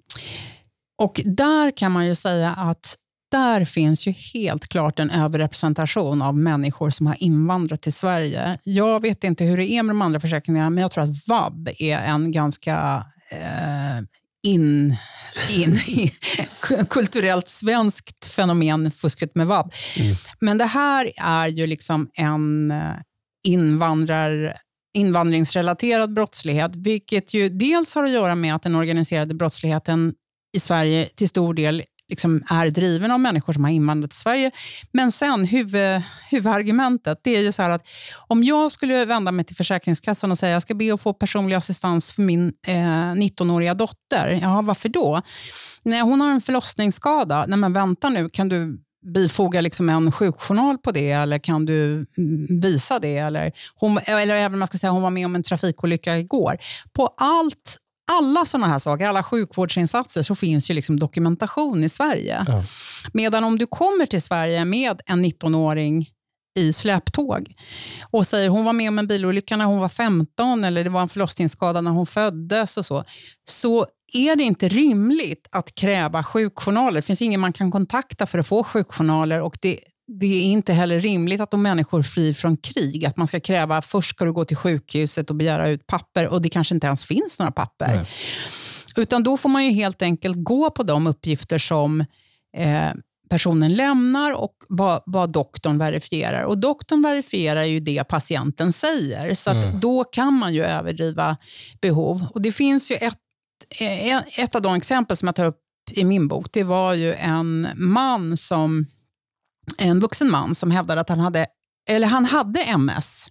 och 0.99 1.21
där 1.25 1.77
kan 1.77 1.93
man 1.93 2.07
ju 2.07 2.15
säga 2.15 2.51
att 2.51 2.97
där 3.31 3.65
finns 3.65 4.07
ju 4.07 4.11
helt 4.35 4.69
klart 4.69 4.99
en 4.99 5.11
överrepresentation 5.11 6.23
av 6.23 6.37
människor 6.37 6.91
som 6.91 7.07
har 7.07 7.23
invandrat 7.23 7.83
till 7.83 7.93
Sverige. 7.93 8.59
Jag 8.65 9.03
vet 9.03 9.25
inte 9.25 9.45
hur 9.45 9.57
det 9.57 9.71
är 9.71 9.83
med 9.83 9.91
de 9.91 10.03
andra 10.03 10.21
försäkringarna, 10.21 10.71
men 10.71 10.83
jag 10.83 10.91
tror 10.91 11.05
att 11.05 11.29
vab 11.29 11.69
är 11.79 11.99
en 11.99 12.33
ganska 12.33 13.07
eh, 13.31 14.05
in, 14.49 14.97
in 15.51 15.79
kulturellt 16.89 17.49
svenskt 17.49 18.27
fenomen, 18.27 18.91
fusket 18.91 19.35
med 19.35 19.47
vab. 19.47 19.73
Mm. 19.99 20.17
Men 20.41 20.59
det 20.59 20.65
här 20.65 21.13
är 21.17 21.49
ju 21.49 21.67
liksom 21.67 22.11
en 22.15 22.71
eh, 22.71 22.95
invandrar, 23.47 24.57
invandringsrelaterad 24.97 26.15
brottslighet, 26.15 26.77
vilket 26.77 27.35
ju 27.35 27.49
dels 27.49 27.95
har 27.95 28.05
att 28.05 28.11
göra 28.11 28.35
med 28.35 28.55
att 28.55 28.63
den 28.63 28.75
organiserade 28.75 29.35
brottsligheten 29.35 30.15
i 30.57 30.61
Sverige 30.61 31.09
till 31.15 31.29
stor 31.29 31.55
del 31.55 31.83
liksom 32.09 32.43
är 32.51 32.71
driven 32.71 33.11
av 33.11 33.21
människor 33.21 33.53
som 33.53 33.65
har 33.65 33.71
invandrat 33.71 34.11
till 34.11 34.21
Sverige. 34.21 34.51
Men 34.93 35.13
sen 35.13 35.45
huvud, 35.45 36.03
huvudargumentet, 36.31 37.21
det 37.23 37.37
är 37.37 37.41
ju 37.41 37.53
så 37.53 37.63
att 37.63 37.89
om 38.29 38.45
jag 38.45 38.73
skulle 38.73 39.05
vända 39.05 39.33
mig 39.33 39.45
till 39.45 39.57
Försäkringskassan 39.57 40.31
och 40.31 40.39
säga 40.39 40.53
jag 40.53 40.63
ska 40.63 40.75
be 40.75 40.95
att 40.95 41.01
få 41.01 41.15
personlig 41.15 41.57
assistans 41.57 42.13
för 42.13 42.23
min 42.23 42.53
eh, 42.67 42.73
19-åriga 42.73 43.75
dotter. 43.75 44.39
Ja, 44.43 44.63
varför 44.63 44.89
då? 44.89 45.23
Nej, 45.83 46.01
hon 46.01 46.21
har 46.21 46.31
en 46.31 46.41
förlossningsskada. 46.41 47.45
Nej, 47.49 47.59
men 47.59 47.73
vänta 47.73 48.09
nu, 48.09 48.29
kan 48.29 48.49
du 48.49 48.79
bifoga 49.15 49.61
liksom 49.61 49.89
en 49.89 50.13
sjukjournal 50.13 50.79
på 50.79 50.91
det 50.91 51.11
eller 51.11 51.39
kan 51.39 51.67
du 51.67 52.07
mm, 52.19 52.61
visa 52.61 52.99
det? 52.99 53.17
Eller, 53.17 53.53
hon, 53.75 53.99
eller 54.05 54.35
även 54.35 54.55
om 54.55 54.61
jag 54.61 54.69
ska 54.69 54.79
säga 54.79 54.91
hon 54.91 55.03
var 55.03 55.11
med 55.11 55.27
om 55.27 55.35
en 55.35 55.43
trafikolycka 55.43 56.19
igår. 56.19 56.59
På 56.93 57.15
allt 57.17 57.79
alla 58.13 58.47
sådana 58.47 58.67
här 58.67 58.79
saker, 58.79 59.09
alla 59.09 59.23
sjukvårdsinsatser, 59.23 60.23
så 60.23 60.35
finns 60.35 60.71
ju 60.71 60.75
liksom 60.75 61.01
dokumentation 61.01 61.85
i 61.85 61.89
Sverige. 61.89 62.45
Ja. 62.49 62.65
Medan 63.13 63.45
om 63.45 63.59
du 63.59 63.67
kommer 63.67 64.07
till 64.07 64.23
Sverige 64.23 64.65
med 64.65 65.01
en 65.07 65.25
19-åring 65.25 66.11
i 66.59 66.73
släptåg 66.73 67.55
och 68.11 68.27
säger 68.27 68.49
hon 68.49 68.65
var 68.65 68.73
med 68.73 68.89
om 68.89 68.99
en 68.99 69.07
bilolycka 69.07 69.57
när 69.57 69.65
hon 69.65 69.79
var 69.79 69.89
15 69.89 70.65
eller 70.65 70.85
det 70.85 70.91
var 70.91 71.03
en 71.03 71.09
förlossningsskada 71.09 71.81
när 71.81 71.91
hon 71.91 72.07
föddes 72.07 72.77
och 72.77 72.87
så, 72.87 73.05
så 73.51 73.87
är 74.13 74.37
det 74.37 74.43
inte 74.43 74.69
rimligt 74.69 75.49
att 75.51 75.75
kräva 75.75 76.25
sjukjournaler. 76.25 76.97
Det 76.97 77.03
finns 77.03 77.23
ingen 77.23 77.41
man 77.41 77.53
kan 77.53 77.71
kontakta 77.71 78.27
för 78.27 78.39
att 78.39 78.47
få 78.47 78.65
sjukjournaler 78.65 79.41
och 79.41 79.59
det, 79.61 79.79
det 80.09 80.27
är 80.27 80.43
inte 80.43 80.73
heller 80.73 81.01
rimligt 81.01 81.41
att 81.41 81.55
om 81.55 81.63
människor 81.63 82.03
flyr 82.03 82.33
från 82.33 82.57
krig, 82.57 83.05
att 83.05 83.17
man 83.17 83.27
ska 83.27 83.41
kräva 83.41 83.83
först 83.83 84.11
ska 84.11 84.25
du 84.25 84.33
gå 84.33 84.45
till 84.45 84.57
sjukhuset 84.57 85.31
och 85.31 85.37
begära 85.37 85.69
ut 85.69 85.87
papper 85.87 86.29
och 86.29 86.43
det 86.43 86.49
kanske 86.49 86.75
inte 86.75 86.87
ens 86.87 87.05
finns 87.05 87.39
några 87.39 87.53
papper. 87.53 87.87
Nej. 87.87 88.07
Utan 88.97 89.23
då 89.23 89.37
får 89.37 89.49
man 89.49 89.65
ju 89.65 89.71
helt 89.71 90.03
enkelt 90.03 90.37
gå 90.45 90.71
på 90.71 90.83
de 90.83 91.07
uppgifter 91.07 91.59
som 91.59 92.01
eh, 92.57 92.91
personen 93.31 93.75
lämnar 93.75 94.33
och 94.33 94.55
vad, 94.69 95.03
vad 95.07 95.33
doktorn 95.33 95.79
verifierar. 95.79 96.43
Och 96.43 96.59
doktorn 96.59 97.03
verifierar 97.03 97.63
ju 97.63 97.81
det 97.81 98.05
patienten 98.05 98.73
säger, 98.73 99.35
så 99.35 99.51
mm. 99.51 99.81
då 99.81 100.05
kan 100.05 100.35
man 100.35 100.55
ju 100.55 100.65
överdriva 100.65 101.37
behov. 101.81 102.27
Och 102.35 102.43
Det 102.43 102.53
finns 102.53 102.91
ju 102.91 102.95
ett, 102.95 103.19
eh, 103.81 104.45
ett 104.45 104.55
av 104.55 104.63
de 104.63 104.75
exempel 104.75 105.17
som 105.17 105.29
jag 105.29 105.35
tar 105.35 105.45
upp 105.45 105.61
i 105.91 106.05
min 106.05 106.29
bok, 106.29 106.47
det 106.53 106.65
var 106.65 106.95
ju 106.95 107.15
en 107.15 107.69
man 107.75 108.37
som 108.37 108.87
en 109.79 110.01
vuxen 110.01 110.31
man 110.31 110.55
som 110.55 110.71
hävdade 110.71 111.01
att 111.01 111.09
han 111.09 111.21
hade 111.21 111.47
eller 111.89 112.07
han 112.07 112.25
hade 112.25 112.61
MS, 112.61 113.29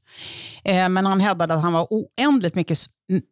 eh, 0.63 0.89
men 0.89 1.05
han 1.05 1.19
hävdade 1.19 1.53
att 1.53 1.61
han 1.61 1.73
var 1.73 1.87
oändligt 1.89 2.55
mycket 2.55 2.77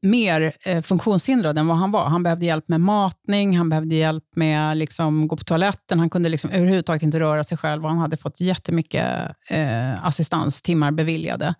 mer 0.02 0.56
eh, 0.62 0.82
funktionshindrad 0.82 1.58
än 1.58 1.68
vad 1.68 1.78
han 1.78 1.92
var. 1.92 2.06
Han 2.06 2.24
behövde 2.24 2.46
hjälp 2.46 2.70
med 2.70 2.82
matning, 2.82 3.58
han 3.58 3.70
behövde 3.70 3.96
hjälp 3.96 4.24
med 4.36 4.72
att 4.72 4.78
liksom, 4.78 5.28
gå 5.28 5.38
på 5.38 5.44
toaletten. 5.44 6.00
Han 6.00 6.10
kunde 6.10 6.30
liksom 6.30 6.50
överhuvudtaget 6.50 7.04
inte 7.04 7.20
röra 7.20 7.44
sig 7.44 7.58
själv 7.58 7.84
och 7.84 7.90
han 7.90 8.00
hade 8.00 8.18
fått 8.18 8.40
jättemycket 8.40 9.06
eh, 9.50 10.06
assistanstimmar 10.06 10.92
beviljade. 10.92 11.56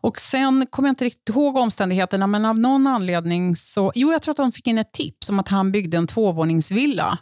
Och 0.00 0.18
Sen 0.18 0.66
kommer 0.70 0.88
jag 0.88 0.92
inte 0.92 1.04
riktigt 1.04 1.28
ihåg 1.28 1.56
omständigheterna, 1.56 2.26
men 2.26 2.44
av 2.44 2.58
någon 2.58 2.86
anledning 2.86 3.56
så... 3.56 3.92
Jo, 3.94 4.12
jag 4.12 4.22
tror 4.22 4.32
att 4.32 4.36
de 4.36 4.52
fick 4.52 4.66
in 4.66 4.78
ett 4.78 4.92
tips 4.92 5.30
om 5.30 5.38
att 5.38 5.48
han 5.48 5.72
byggde 5.72 5.96
en 5.96 6.06
tvåvåningsvilla. 6.06 7.18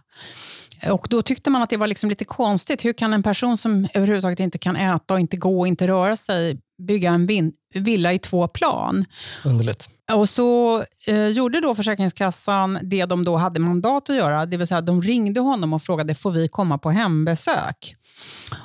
Och 0.90 1.06
Då 1.10 1.22
tyckte 1.22 1.50
man 1.50 1.62
att 1.62 1.70
det 1.70 1.76
var 1.76 1.86
liksom 1.86 2.10
lite 2.10 2.24
konstigt. 2.24 2.84
Hur 2.84 2.92
kan 2.92 3.12
en 3.12 3.22
person 3.22 3.56
som 3.56 3.88
överhuvudtaget 3.94 4.40
inte 4.40 4.58
kan 4.58 4.76
äta 4.76 5.14
och 5.14 5.20
inte 5.20 5.36
gå 5.36 5.60
och 5.60 5.66
inte 5.66 5.88
röra 5.88 6.16
sig 6.16 6.58
bygga 6.78 7.10
en 7.10 7.52
villa 7.74 8.12
i 8.12 8.18
två 8.18 8.48
plan? 8.48 9.04
Underligt. 9.44 9.88
Och 10.12 10.28
så 10.28 10.82
eh, 11.06 11.28
gjorde 11.28 11.60
då 11.60 11.74
Försäkringskassan 11.74 12.78
det 12.82 13.04
de 13.04 13.24
då 13.24 13.36
hade 13.36 13.60
mandat 13.60 14.10
att 14.10 14.16
göra, 14.16 14.46
det 14.46 14.56
vill 14.56 14.66
säga 14.66 14.80
de 14.80 15.02
ringde 15.02 15.40
honom 15.40 15.72
och 15.72 15.82
frågade 15.82 16.14
får 16.14 16.30
vi 16.30 16.48
komma 16.48 16.78
på 16.78 16.90
hembesök. 16.90 17.96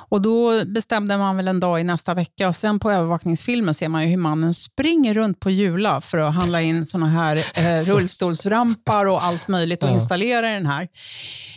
Och 0.08 0.22
Då 0.22 0.64
bestämde 0.64 1.18
man 1.18 1.36
väl 1.36 1.48
en 1.48 1.60
dag 1.60 1.80
i 1.80 1.84
nästa 1.84 2.14
vecka 2.14 2.48
och 2.48 2.56
sen 2.56 2.78
på 2.78 2.90
övervakningsfilmen 2.90 3.74
ser 3.74 3.88
man 3.88 4.02
ju 4.02 4.08
hur 4.08 4.16
mannen 4.16 4.54
springer 4.54 5.14
runt 5.14 5.40
på 5.40 5.50
Jula 5.50 6.00
för 6.00 6.18
att 6.18 6.34
handla 6.34 6.62
in 6.62 6.86
såna 6.86 7.08
här 7.08 7.36
eh, 7.54 7.84
rullstolsrampar 7.94 9.06
och 9.06 9.24
allt 9.24 9.48
möjligt 9.48 9.82
och 9.82 9.90
installera 9.90 10.48
den 10.50 10.66
här. 10.66 10.88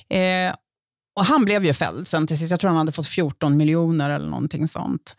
Eh, 0.10 0.54
och 1.20 1.26
Han 1.26 1.46
blev 1.46 1.66
ju 1.66 1.74
fälld 1.74 2.08
sen 2.08 2.28
till 2.28 2.40
sist. 2.40 2.52
Jag 2.52 2.60
tror 2.60 2.70
han 2.70 2.78
hade 2.78 2.92
fått 2.92 3.08
14 3.08 3.58
miljoner 3.58 4.10
eller 4.10 4.28
någonting 4.28 4.68
sånt. 4.68 5.16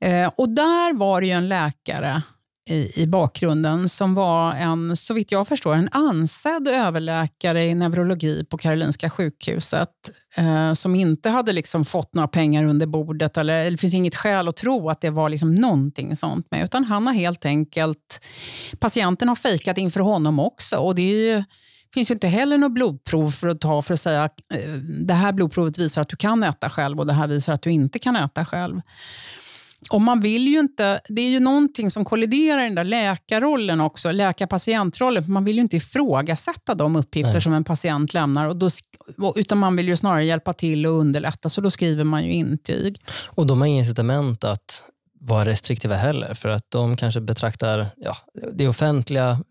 Eh, 0.00 0.30
och 0.36 0.48
Där 0.48 0.94
var 0.94 1.20
det 1.20 1.26
ju 1.26 1.32
en 1.32 1.48
läkare 1.48 2.22
i, 2.70 3.02
i 3.02 3.06
bakgrunden 3.06 3.88
som 3.88 4.14
var 4.14 4.52
en, 4.52 4.96
så 4.96 5.14
vitt 5.14 5.32
jag 5.32 5.48
förstår, 5.48 5.74
en 5.74 5.88
ansedd 5.92 6.68
överläkare 6.68 7.64
i 7.64 7.74
neurologi 7.74 8.44
på 8.44 8.58
Karolinska 8.58 9.10
sjukhuset 9.10 9.88
eh, 10.36 10.72
som 10.74 10.94
inte 10.94 11.30
hade 11.30 11.52
liksom 11.52 11.84
fått 11.84 12.14
några 12.14 12.28
pengar 12.28 12.64
under 12.64 12.86
bordet. 12.86 13.36
Eller, 13.36 13.70
det 13.70 13.76
finns 13.76 13.94
inget 13.94 14.16
skäl 14.16 14.48
att 14.48 14.56
tro 14.56 14.90
att 14.90 15.00
det 15.00 15.10
var 15.10 15.28
liksom 15.28 15.54
någonting 15.54 16.16
sånt 16.16 16.46
med, 16.50 16.64
utan 16.64 16.84
han 16.84 17.06
har 17.06 17.14
helt 17.14 17.44
enkelt... 17.44 18.26
Patienten 18.78 19.28
har 19.28 19.36
fejkat 19.36 19.78
inför 19.78 20.00
honom 20.00 20.38
också 20.38 20.76
och 20.76 20.94
det 20.94 21.02
är 21.02 21.34
ju, 21.34 21.44
finns 21.94 22.10
ju 22.10 22.12
inte 22.12 22.28
heller 22.28 22.58
något 22.58 22.72
blodprov 22.72 23.30
för 23.30 23.48
att 23.48 23.60
ta 23.60 23.82
för 23.82 23.94
att 23.94 24.00
säga 24.00 24.24
eh, 24.54 24.70
det 24.82 25.14
här 25.14 25.32
blodprovet 25.32 25.78
visar 25.78 26.02
att 26.02 26.08
du 26.08 26.16
kan 26.16 26.42
äta 26.42 26.70
själv 26.70 26.98
och 26.98 27.06
det 27.06 27.12
här 27.12 27.28
visar 27.28 27.54
att 27.54 27.62
du 27.62 27.70
inte 27.70 27.98
kan 27.98 28.16
äta 28.16 28.44
själv. 28.44 28.80
Och 29.90 30.00
man 30.00 30.20
vill 30.20 30.48
ju 30.48 30.58
inte, 30.58 31.00
det 31.08 31.22
är 31.22 31.28
ju 31.28 31.40
någonting 31.40 31.90
som 31.90 32.04
kolliderar 32.04 32.60
i 32.60 32.64
den 32.64 32.74
där 32.74 32.84
läkarrollen 32.84 33.80
också, 33.80 34.12
läkar-patientrollen. 34.12 35.24
Man 35.32 35.44
vill 35.44 35.56
ju 35.56 35.62
inte 35.62 35.76
ifrågasätta 35.76 36.74
de 36.74 36.96
uppgifter 36.96 37.32
Nej. 37.32 37.42
som 37.42 37.54
en 37.54 37.64
patient 37.64 38.14
lämnar, 38.14 38.48
och 38.48 38.56
då, 38.56 38.68
utan 39.36 39.58
man 39.58 39.76
vill 39.76 39.88
ju 39.88 39.96
snarare 39.96 40.24
hjälpa 40.24 40.52
till 40.52 40.86
och 40.86 40.92
underlätta, 40.92 41.48
så 41.48 41.60
då 41.60 41.70
skriver 41.70 42.04
man 42.04 42.24
ju 42.24 42.32
intyg. 42.32 43.00
Och 43.26 43.46
de 43.46 43.60
har 43.60 43.68
inga 43.68 43.78
incitament 43.78 44.44
att 44.44 44.84
vara 45.20 45.44
restriktiva 45.44 45.96
heller, 45.96 46.34
för 46.34 46.48
att 46.48 46.70
de 46.70 46.96
kanske 46.96 47.20
betraktar 47.20 47.86
ja, 47.96 48.16
det 48.52 48.68
offentliga 48.68 49.44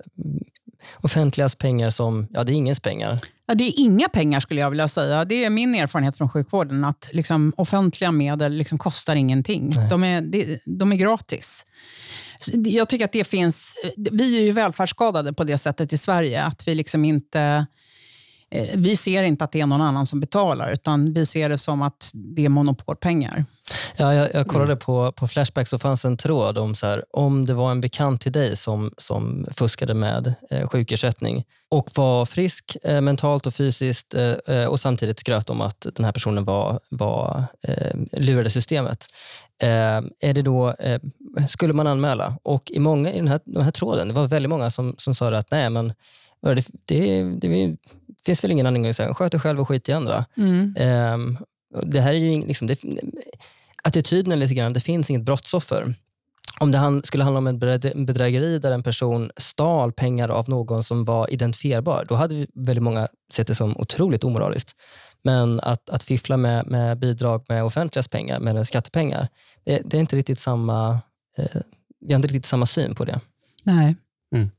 offentligas 1.02 1.56
pengar 1.56 1.90
som, 1.90 2.28
ja 2.32 2.44
det 2.44 2.52
är 2.52 2.54
ingens 2.54 2.80
pengar. 2.80 3.20
Ja, 3.48 3.56
det 3.56 3.64
är 3.64 3.74
inga 3.80 4.10
pengar 4.10 4.40
skulle 4.40 4.62
jag 4.62 4.70
vilja 4.70 4.88
säga. 4.88 5.26
Det 5.26 5.46
är 5.46 5.50
min 5.50 5.76
erfarenhet 5.76 6.18
från 6.18 6.30
sjukvården 6.30 6.86
att 6.86 7.10
liksom, 7.12 7.54
offentliga 7.58 8.12
medel 8.12 8.54
liksom 8.54 8.78
kostar 8.78 9.16
ingenting. 9.16 9.76
De 9.90 10.04
är, 10.04 10.22
de, 10.22 10.60
de 10.66 10.92
är 10.92 10.96
gratis. 10.96 11.66
Jag 12.54 12.90
tycker 12.90 13.06
att 13.06 13.12
det 13.12 13.24
finns... 13.24 13.76
Vi 14.12 14.38
är 14.38 14.42
ju 14.42 14.52
välfärdsskadade 14.52 15.34
på 15.34 15.44
det 15.44 15.58
sättet 15.58 15.94
i 15.94 15.98
Sverige. 15.98 16.44
Att 16.44 16.68
vi 16.68 16.76
liksom 16.76 17.06
inte... 17.06 17.66
Eh, 18.52 18.70
vi 18.76 18.96
ser 18.96 19.24
inte 19.24 19.44
att 19.44 19.52
det 19.52 19.62
är 19.62 19.66
någon 19.66 19.82
annan 19.82 20.06
som 20.06 20.20
betalar, 20.20 20.72
utan 20.72 21.14
vi 21.14 21.26
ser 21.26 21.50
det 21.50 21.58
som 21.58 21.82
att 21.82 22.12
det 22.14 22.46
är 22.46 22.50
monopolpengar. 22.50 23.46
Ja, 23.96 24.14
jag, 24.14 24.30
jag 24.34 24.48
kollade 24.48 24.72
mm. 24.72 24.80
på, 24.80 25.12
på 25.12 25.28
Flashback 25.28 25.68
så 25.68 25.80
fanns 25.80 26.06
en 26.06 26.18
tråd 26.18 26.58
om 26.58 26.76
så 26.76 26.88
här, 26.88 27.06
om 27.12 27.46
det 27.46 27.54
var 27.54 27.72
en 27.72 27.82
bekant 27.82 28.22
till 28.22 28.32
dig 28.32 28.56
som, 28.56 28.94
som 28.98 29.48
fuskade 29.52 29.94
med 29.94 30.34
eh, 30.52 30.68
sjukersättning 30.68 31.44
och 31.72 31.90
var 31.96 32.26
frisk 32.26 32.78
eh, 32.84 33.02
mentalt 33.02 33.48
och 33.48 33.54
fysiskt 33.54 34.14
eh, 34.14 34.56
eh 34.56 34.66
och 34.66 34.80
samtidigt 34.80 35.20
skröt 35.20 35.50
om 35.50 35.62
att 35.62 35.86
den 35.96 36.06
här 36.06 36.12
personen 36.12 36.46
var, 36.46 36.80
var 36.90 37.44
eh, 37.62 37.96
lurade 38.12 38.50
systemet. 38.50 39.06
Eh, 39.62 40.02
är 40.20 40.34
det 40.34 40.42
då, 40.42 40.70
eh, 40.80 41.02
skulle 41.48 41.74
man 41.74 41.88
anmäla? 41.88 42.38
Och 42.44 42.72
i 42.72 42.80
många 42.80 43.12
i 43.12 43.18
den 43.18 43.28
här, 43.28 43.40
den 43.46 43.64
här 43.64 43.72
tråden, 43.72 44.08
det 44.08 44.14
var 44.14 44.28
väldigt 44.28 44.50
många 44.50 44.70
som, 44.70 44.96
som 44.98 45.16
sa 45.16 45.36
att 45.36 45.52
nej, 45.52 45.70
men 45.70 45.94
det, 46.42 46.66
det, 46.86 47.24
det, 47.24 47.76
finns 48.30 48.44
väl 48.44 48.52
ingen 48.52 48.66
anledning 48.66 48.90
att 48.90 48.96
säga 48.96 49.14
sköt 49.14 49.32
dig 49.32 49.42
själv 49.42 49.60
och 49.60 49.68
skit 49.68 49.90
i 49.90 49.94
andra. 49.94 50.26
Mm. 50.38 50.76
Um, 51.14 51.38
det 51.84 52.02
här 52.02 52.14
är 52.14 52.18
ju 52.18 52.46
liksom, 52.46 52.68
det, 52.68 52.80
attityden 53.84 54.32
är 54.32 54.36
lite 54.36 54.54
grann, 54.54 54.74
det 54.74 54.80
finns 54.80 55.10
inget 55.10 55.22
brottsoffer. 55.22 55.96
Om 56.60 56.72
det 56.72 57.02
skulle 57.04 57.24
handla 57.24 57.38
om 57.38 57.48
en 57.48 57.60
bedrägeri 58.06 58.60
där 58.60 58.72
en 58.72 58.84
person 58.84 59.32
stal 59.38 59.92
pengar 59.92 60.30
av 60.30 60.50
någon 60.50 60.84
som 60.84 61.06
var 61.06 61.34
identifierbar, 61.34 62.06
då 62.10 62.16
hade 62.16 62.48
väldigt 62.56 62.84
många 62.84 63.08
sett 63.32 63.48
det 63.48 63.56
som 63.56 63.78
otroligt 63.78 64.24
omoraliskt. 64.24 64.76
Men 65.24 65.60
att, 65.60 65.90
att 65.90 66.04
fiffla 66.04 66.38
med, 66.38 66.68
med 66.68 67.00
bidrag 67.00 67.46
med 67.50 67.64
offentligas 67.64 68.08
pengar, 68.08 68.40
med 68.40 68.68
skattepengar, 68.68 69.28
det, 69.66 69.82
det 69.86 69.98
är 69.98 70.02
inte 70.02 70.16
riktigt 70.16 70.40
samma, 70.40 71.00
eh, 71.38 71.62
vi 72.00 72.14
har 72.14 72.16
inte 72.16 72.28
riktigt 72.28 72.46
samma 72.46 72.66
syn 72.66 72.96
på 72.96 73.06
det. 73.06 73.20
Nej. 73.64 73.96
Mm. 74.36 74.50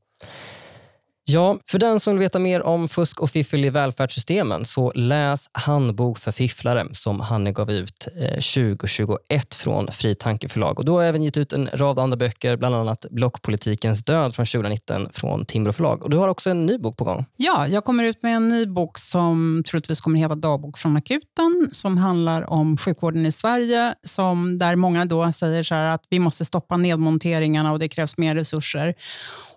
Ja, 1.32 1.58
för 1.66 1.78
den 1.78 2.00
som 2.00 2.12
vill 2.12 2.20
veta 2.20 2.38
mer 2.38 2.62
om 2.62 2.88
fusk 2.88 3.20
och 3.20 3.30
fiffel 3.30 3.64
i 3.64 3.70
välfärdssystemen 3.70 4.64
så 4.64 4.92
läs 4.94 5.50
Handbok 5.52 6.18
för 6.18 6.32
fifflare 6.32 6.88
som 6.92 7.20
Hanne 7.20 7.52
gav 7.52 7.70
ut 7.70 8.08
eh, 8.20 8.30
2021 8.30 9.54
från 9.54 9.92
Fri 9.92 10.14
Tankeförlag. 10.14 10.78
Och 10.78 10.84
då 10.84 10.94
har 10.94 11.02
jag 11.02 11.08
även 11.08 11.22
gett 11.22 11.36
ut 11.36 11.52
en 11.52 11.70
rad 11.72 11.98
andra 11.98 12.16
böcker, 12.16 12.56
bland 12.56 12.74
annat 12.74 13.06
Blockpolitikens 13.10 14.04
död 14.04 14.34
från 14.34 14.46
2019 14.46 15.08
från 15.12 15.46
Timbro 15.46 15.72
förlag. 15.72 16.02
Och 16.02 16.10
du 16.10 16.16
har 16.16 16.28
också 16.28 16.50
en 16.50 16.66
ny 16.66 16.78
bok 16.78 16.96
på 16.96 17.04
gång. 17.04 17.24
Ja, 17.36 17.66
jag 17.66 17.84
kommer 17.84 18.04
ut 18.04 18.22
med 18.22 18.36
en 18.36 18.48
ny 18.48 18.66
bok 18.66 18.98
som 18.98 19.62
troligtvis 19.66 20.00
kommer 20.00 20.18
heta 20.18 20.34
Dagbok 20.34 20.78
från 20.78 20.96
akuten, 20.96 21.68
som 21.72 21.98
handlar 21.98 22.50
om 22.50 22.76
sjukvården 22.76 23.26
i 23.26 23.32
Sverige, 23.32 23.94
som 24.02 24.58
där 24.58 24.76
många 24.76 25.04
då 25.04 25.32
säger 25.32 25.62
så 25.62 25.74
att 25.74 26.02
vi 26.10 26.18
måste 26.18 26.44
stoppa 26.44 26.76
nedmonteringarna 26.76 27.72
och 27.72 27.78
det 27.78 27.88
krävs 27.88 28.18
mer 28.18 28.34
resurser. 28.34 28.94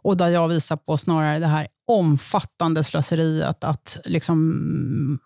Och 0.03 0.17
där 0.17 0.27
jag 0.27 0.47
visar 0.47 0.75
på 0.75 0.97
snarare 0.97 1.39
det 1.39 1.47
här 1.47 1.67
omfattande 1.87 2.83
slöseriet, 2.83 3.63
att 3.63 3.97
liksom 4.05 5.19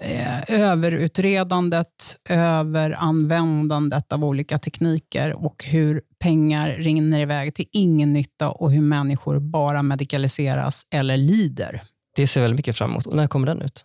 eh, 0.00 0.60
överutredandet, 0.60 2.16
överanvändandet 2.28 4.12
av 4.12 4.24
olika 4.24 4.58
tekniker 4.58 5.44
och 5.44 5.64
hur 5.64 6.02
pengar 6.18 6.68
rinner 6.68 7.20
iväg 7.20 7.54
till 7.54 7.66
ingen 7.72 8.12
nytta 8.12 8.50
och 8.50 8.72
hur 8.72 8.82
människor 8.82 9.38
bara 9.38 9.82
medikaliseras 9.82 10.86
eller 10.90 11.16
lider. 11.16 11.82
Det 12.16 12.26
ser 12.26 12.40
väldigt 12.40 12.58
mycket 12.58 12.76
fram 12.76 12.90
emot. 12.90 13.06
Och 13.06 13.16
när 13.16 13.26
kommer 13.26 13.46
den 13.46 13.62
ut? 13.62 13.84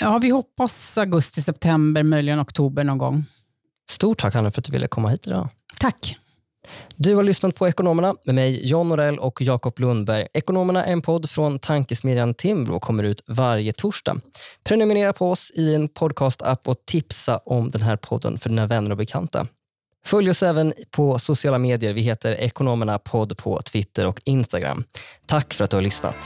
Ja, 0.00 0.18
vi 0.18 0.30
hoppas 0.30 0.98
augusti, 0.98 1.42
september, 1.42 2.02
möjligen 2.02 2.40
oktober 2.40 2.84
någon 2.84 2.98
gång. 2.98 3.24
Stort 3.90 4.18
tack 4.18 4.34
Hanna 4.34 4.50
för 4.50 4.60
att 4.60 4.64
du 4.64 4.72
ville 4.72 4.88
komma 4.88 5.08
hit 5.08 5.26
idag. 5.26 5.48
Tack. 5.78 6.16
Du 6.96 7.14
har 7.14 7.22
lyssnat 7.22 7.54
på 7.54 7.68
Ekonomerna 7.68 8.14
med 8.24 8.34
mig, 8.34 8.68
John 8.68 8.88
Norell 8.88 9.18
och 9.18 9.42
Jakob 9.42 9.78
Lundberg. 9.78 10.26
Ekonomerna 10.34 10.84
är 10.84 10.92
en 10.92 11.02
podd 11.02 11.30
från 11.30 11.58
tankesmedjan 11.58 12.34
Timbro 12.34 12.74
och 12.74 12.82
kommer 12.82 13.04
ut 13.04 13.22
varje 13.26 13.72
torsdag. 13.72 14.20
Prenumerera 14.64 15.12
på 15.12 15.30
oss 15.30 15.52
i 15.54 15.74
en 15.74 15.88
podcastapp 15.88 16.68
och 16.68 16.76
tipsa 16.86 17.38
om 17.38 17.70
den 17.70 17.82
här 17.82 17.96
podden 17.96 18.38
för 18.38 18.48
dina 18.48 18.66
vänner 18.66 18.90
och 18.90 18.96
bekanta. 18.96 19.46
Följ 20.06 20.30
oss 20.30 20.42
även 20.42 20.72
på 20.90 21.18
sociala 21.18 21.58
medier. 21.58 21.92
Vi 21.92 22.00
heter 22.00 22.32
Ekonomerna 22.32 22.98
podd 22.98 23.38
på 23.38 23.62
Twitter 23.62 24.06
och 24.06 24.20
Instagram. 24.24 24.84
Tack 25.26 25.54
för 25.54 25.64
att 25.64 25.70
du 25.70 25.76
har 25.76 25.82
lyssnat. 25.82 26.16